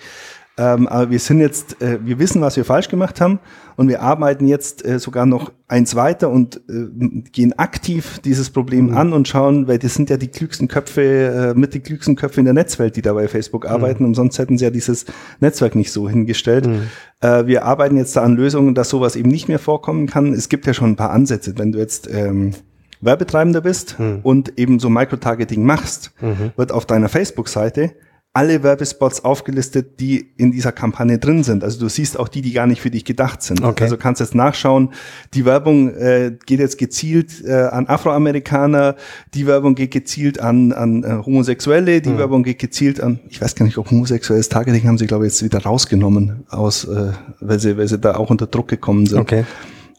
Ähm, 0.62 0.87
aber 0.87 1.11
wir 1.11 1.18
sind 1.18 1.40
jetzt, 1.40 1.83
äh, 1.83 1.98
wir 2.05 2.20
wissen, 2.20 2.40
was 2.40 2.57
wir 2.57 2.64
falsch 2.64 2.88
gemacht 2.88 3.20
haben 3.20 3.40
und 3.77 3.88
wir 3.88 4.01
arbeiten 4.01 4.46
jetzt 4.46 4.85
äh, 4.85 5.01
sogar 5.01 5.27
noch 5.27 5.51
eins 5.66 5.96
weiter 5.96 6.31
und 6.31 6.61
äh, 6.68 7.22
gehen 7.33 7.59
aktiv 7.59 8.20
dieses 8.20 8.51
Problem 8.51 8.90
mhm. 8.90 8.96
an 8.96 9.12
und 9.12 9.27
schauen, 9.27 9.66
weil 9.66 9.79
das 9.79 9.94
sind 9.94 10.09
ja 10.09 10.16
die 10.16 10.29
klügsten 10.29 10.68
Köpfe, 10.68 11.03
äh, 11.03 11.59
mit 11.59 11.75
die 11.75 11.81
klügsten 11.81 12.14
Köpfe 12.14 12.40
in 12.40 12.44
der 12.44 12.55
Netzwelt, 12.55 12.94
die 12.94 13.03
da 13.03 13.12
bei 13.12 13.27
Facebook 13.27 13.66
arbeiten. 13.66 14.05
Mhm. 14.05 14.11
Und 14.11 14.14
sonst 14.14 14.38
hätten 14.38 14.57
sie 14.57 14.64
ja 14.64 14.70
dieses 14.70 15.07
Netzwerk 15.40 15.75
nicht 15.75 15.90
so 15.90 16.09
hingestellt. 16.09 16.66
Mhm. 16.66 16.83
Äh, 17.20 17.46
wir 17.46 17.64
arbeiten 17.64 17.96
jetzt 17.96 18.14
da 18.14 18.22
an 18.22 18.37
Lösungen, 18.37 18.77
dass 18.77 18.88
sowas 18.88 19.16
eben 19.16 19.31
nicht 19.31 19.48
mehr 19.48 19.59
vorkommen 19.59 20.07
kann. 20.07 20.33
Es 20.33 20.48
gibt 20.48 20.66
ja 20.66 20.75
schon 20.75 20.90
ein 20.90 20.96
paar 20.96 21.11
Ansätze, 21.11 21.55
wenn 21.57 21.72
du 21.72 21.81
jetzt 21.81 22.09
ähm, 22.09 22.53
Werbetreibender 23.01 23.62
bist 23.62 23.98
mhm. 23.98 24.20
und 24.22 24.59
eben 24.61 24.79
so 24.79 24.88
Microtargeting 24.88 25.64
machst, 25.64 26.12
mhm. 26.20 26.53
wird 26.55 26.70
auf 26.70 26.87
deiner 26.87 27.09
Facebook-Seite 27.09 27.94
alle 28.35 28.62
Werbespots 28.62 29.25
aufgelistet, 29.25 30.01
die 30.01 30.33
in 30.38 30.53
dieser 30.53 30.73
Kampagne 30.73 31.18
drin 31.18 31.45
sind. 31.45 31.62
Also 31.62 31.79
du 31.79 31.88
siehst 31.88 32.18
auch 32.18 32.29
die, 32.29 32.40
die 32.40 32.53
gar 32.53 32.66
nicht 32.66 32.81
für 32.81 32.90
dich 32.90 33.05
gedacht 33.05 33.42
sind. 33.42 33.62
Okay. 33.62 33.85
Also 33.85 33.99
kannst 33.99 34.21
jetzt 34.21 34.35
nachschauen, 34.35 34.95
die 35.35 35.45
Werbung 35.45 35.95
äh, 35.95 36.33
geht 36.47 36.59
jetzt 36.59 36.79
gezielt 36.79 37.45
äh, 37.45 37.53
an 37.53 37.88
Afroamerikaner, 37.88 38.97
die 39.35 39.47
Werbung 39.47 39.75
geht 39.75 39.90
gezielt 39.90 40.40
an, 40.40 40.73
an 40.73 41.05
äh, 41.05 41.23
Homosexuelle, 41.27 42.01
die 42.01 42.09
mhm. 42.09 42.18
Werbung 42.18 42.42
geht 42.42 42.59
gezielt 42.59 43.03
an, 43.03 43.21
ich 43.29 43.42
weiß 43.42 43.55
gar 43.55 43.66
nicht, 43.66 43.77
ob 43.77 43.90
homosexuelles 43.90 44.49
Targeting 44.49 44.88
haben 44.88 44.97
sie, 44.97 45.07
glaube 45.07 45.27
ich, 45.27 45.35
jetzt 45.35 45.45
wieder 45.45 45.62
rausgenommen, 45.62 46.45
aus, 46.49 46.85
äh, 46.85 47.12
weil, 47.40 47.61
sie, 47.61 47.77
weil 47.77 47.88
sie 47.88 47.99
da 47.99 48.16
auch 48.16 48.31
unter 48.31 48.47
Druck 48.47 48.68
gekommen 48.68 49.05
sind. 49.05 49.18
Okay. 49.21 49.45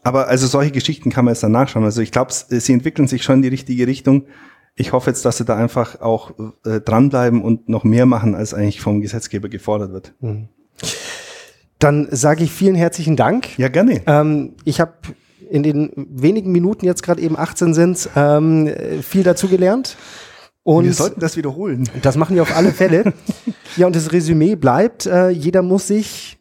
Aber 0.02 0.26
also 0.28 0.48
solche 0.48 0.72
Geschichten 0.72 1.10
kann 1.10 1.24
man 1.24 1.32
jetzt 1.32 1.42
dann 1.42 1.52
nachschauen. 1.52 1.84
Also 1.84 2.02
ich 2.02 2.10
glaube, 2.10 2.30
sie 2.32 2.72
entwickeln 2.72 3.08
sich 3.08 3.22
schon 3.22 3.36
in 3.36 3.42
die 3.42 3.48
richtige 3.48 3.86
Richtung 3.86 4.24
ich 4.76 4.92
hoffe 4.92 5.10
jetzt, 5.10 5.24
dass 5.24 5.36
sie 5.36 5.44
da 5.44 5.56
einfach 5.56 6.00
auch 6.00 6.32
äh, 6.64 6.80
dranbleiben 6.80 7.42
und 7.42 7.68
noch 7.68 7.84
mehr 7.84 8.06
machen, 8.06 8.34
als 8.34 8.54
eigentlich 8.54 8.80
vom 8.80 9.00
Gesetzgeber 9.00 9.48
gefordert 9.48 9.92
wird. 9.92 10.14
Mhm. 10.20 10.48
Dann 11.78 12.08
sage 12.10 12.44
ich 12.44 12.52
vielen 12.52 12.74
herzlichen 12.74 13.16
Dank. 13.16 13.58
Ja, 13.58 13.68
gerne. 13.68 14.02
Ähm, 14.06 14.54
ich 14.64 14.80
habe 14.80 14.92
in 15.50 15.62
den 15.62 15.92
wenigen 15.94 16.50
Minuten, 16.50 16.86
jetzt 16.86 17.02
gerade 17.02 17.20
eben 17.20 17.38
18 17.38 17.74
sind, 17.74 18.08
ähm, 18.16 18.72
viel 19.02 19.22
dazu 19.22 19.48
gelernt. 19.48 19.96
Und 20.62 20.84
wir 20.86 20.94
sollten 20.94 21.20
das 21.20 21.36
wiederholen. 21.36 21.88
Das 22.02 22.16
machen 22.16 22.34
wir 22.34 22.42
auf 22.42 22.56
alle 22.56 22.72
Fälle. 22.72 23.12
ja, 23.76 23.86
und 23.86 23.94
das 23.94 24.12
Resümee 24.12 24.56
bleibt, 24.56 25.04
äh, 25.06 25.28
jeder 25.28 25.62
muss 25.62 25.88
sich 25.88 26.38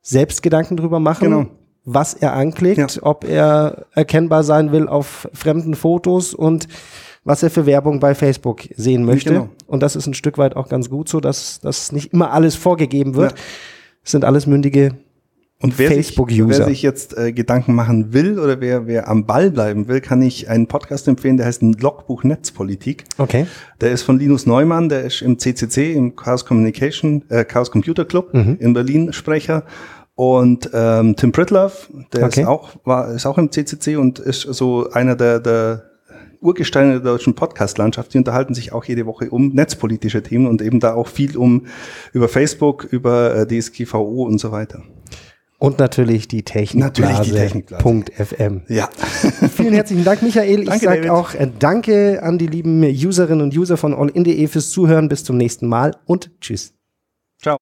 selbst 0.00 0.42
Gedanken 0.42 0.76
drüber 0.76 1.00
machen, 1.00 1.30
genau. 1.30 1.46
was 1.84 2.14
er 2.14 2.34
anklickt, 2.34 2.96
ja. 2.96 3.02
ob 3.02 3.24
er 3.24 3.86
erkennbar 3.92 4.44
sein 4.44 4.70
will 4.70 4.86
auf 4.86 5.28
fremden 5.32 5.74
Fotos 5.74 6.32
und 6.32 6.68
was 7.24 7.42
er 7.42 7.50
für 7.50 7.66
Werbung 7.66 8.00
bei 8.00 8.14
Facebook 8.14 8.62
sehen 8.76 9.04
möchte. 9.04 9.30
Genau. 9.30 9.48
Und 9.66 9.82
das 9.82 9.96
ist 9.96 10.06
ein 10.06 10.14
Stück 10.14 10.38
weit 10.38 10.56
auch 10.56 10.68
ganz 10.68 10.90
gut 10.90 11.08
so, 11.08 11.20
dass, 11.20 11.60
dass 11.60 11.92
nicht 11.92 12.12
immer 12.12 12.32
alles 12.32 12.54
vorgegeben 12.54 13.14
wird. 13.14 13.32
Ja. 13.32 13.38
Es 14.04 14.10
sind 14.10 14.24
alles 14.24 14.46
mündige 14.46 14.96
und 15.64 15.78
wer 15.78 15.90
Facebook-User. 15.90 16.52
Sich, 16.52 16.58
wer 16.58 16.66
sich 16.66 16.82
jetzt 16.82 17.16
äh, 17.16 17.32
Gedanken 17.32 17.74
machen 17.74 18.12
will 18.12 18.38
oder 18.38 18.60
wer, 18.60 18.86
wer 18.86 19.08
am 19.08 19.24
Ball 19.24 19.50
bleiben 19.50 19.88
will, 19.88 20.02
kann 20.02 20.20
ich 20.20 20.50
einen 20.50 20.66
Podcast 20.66 21.08
empfehlen, 21.08 21.38
der 21.38 21.46
heißt 21.46 21.62
Logbuch 21.62 22.22
Netzpolitik. 22.24 23.04
Okay. 23.16 23.46
Der 23.80 23.92
ist 23.92 24.02
von 24.02 24.18
Linus 24.18 24.44
Neumann, 24.44 24.90
der 24.90 25.04
ist 25.04 25.22
im 25.22 25.38
CCC, 25.38 25.94
im 25.94 26.16
Chaos 26.16 26.44
Communication, 26.44 27.24
äh, 27.30 27.44
Chaos 27.44 27.70
Computer 27.70 28.04
Club 28.04 28.34
mhm. 28.34 28.58
in 28.60 28.74
Berlin 28.74 29.12
Sprecher. 29.14 29.64
Und 30.16 30.68
ähm, 30.74 31.16
Tim 31.16 31.32
Pritlove, 31.32 31.88
der 32.12 32.26
okay. 32.26 32.42
ist 32.42 32.46
auch 32.46 32.70
war 32.84 33.12
ist 33.12 33.26
auch 33.26 33.38
im 33.38 33.50
CCC 33.50 33.96
und 33.96 34.18
ist 34.18 34.42
so 34.42 34.90
einer 34.90 35.16
der, 35.16 35.40
der 35.40 35.93
Urgesteine 36.44 36.92
der 36.92 37.00
deutschen 37.00 37.34
Podcast-Landschaft, 37.34 38.14
die 38.14 38.18
unterhalten 38.18 38.54
sich 38.54 38.72
auch 38.72 38.84
jede 38.84 39.06
Woche 39.06 39.30
um 39.30 39.48
netzpolitische 39.48 40.22
Themen 40.22 40.46
und 40.46 40.62
eben 40.62 40.78
da 40.78 40.94
auch 40.94 41.08
viel 41.08 41.36
um 41.36 41.66
über 42.12 42.28
Facebook, 42.28 42.84
über 42.84 43.34
äh, 43.34 43.44
DSGVO 43.46 44.24
und 44.24 44.38
so 44.38 44.52
weiter. 44.52 44.84
Und 45.58 45.78
natürlich 45.78 46.28
die 46.28 46.42
Technikblase.fm. 46.42 48.62
Ja. 48.68 48.90
Vielen 49.56 49.72
herzlichen 49.72 50.04
Dank, 50.04 50.20
Michael. 50.20 50.68
Ich 50.68 50.82
sage 50.82 51.10
auch 51.12 51.32
äh, 51.34 51.48
Danke 51.58 52.22
an 52.22 52.36
die 52.36 52.48
lieben 52.48 52.82
Userinnen 52.82 53.40
und 53.40 53.56
User 53.56 53.78
von 53.78 53.94
allin.de 53.94 54.46
fürs 54.48 54.68
Zuhören. 54.70 55.08
Bis 55.08 55.24
zum 55.24 55.38
nächsten 55.38 55.66
Mal 55.66 55.96
und 56.04 56.30
tschüss. 56.40 56.74
Ciao. 57.40 57.56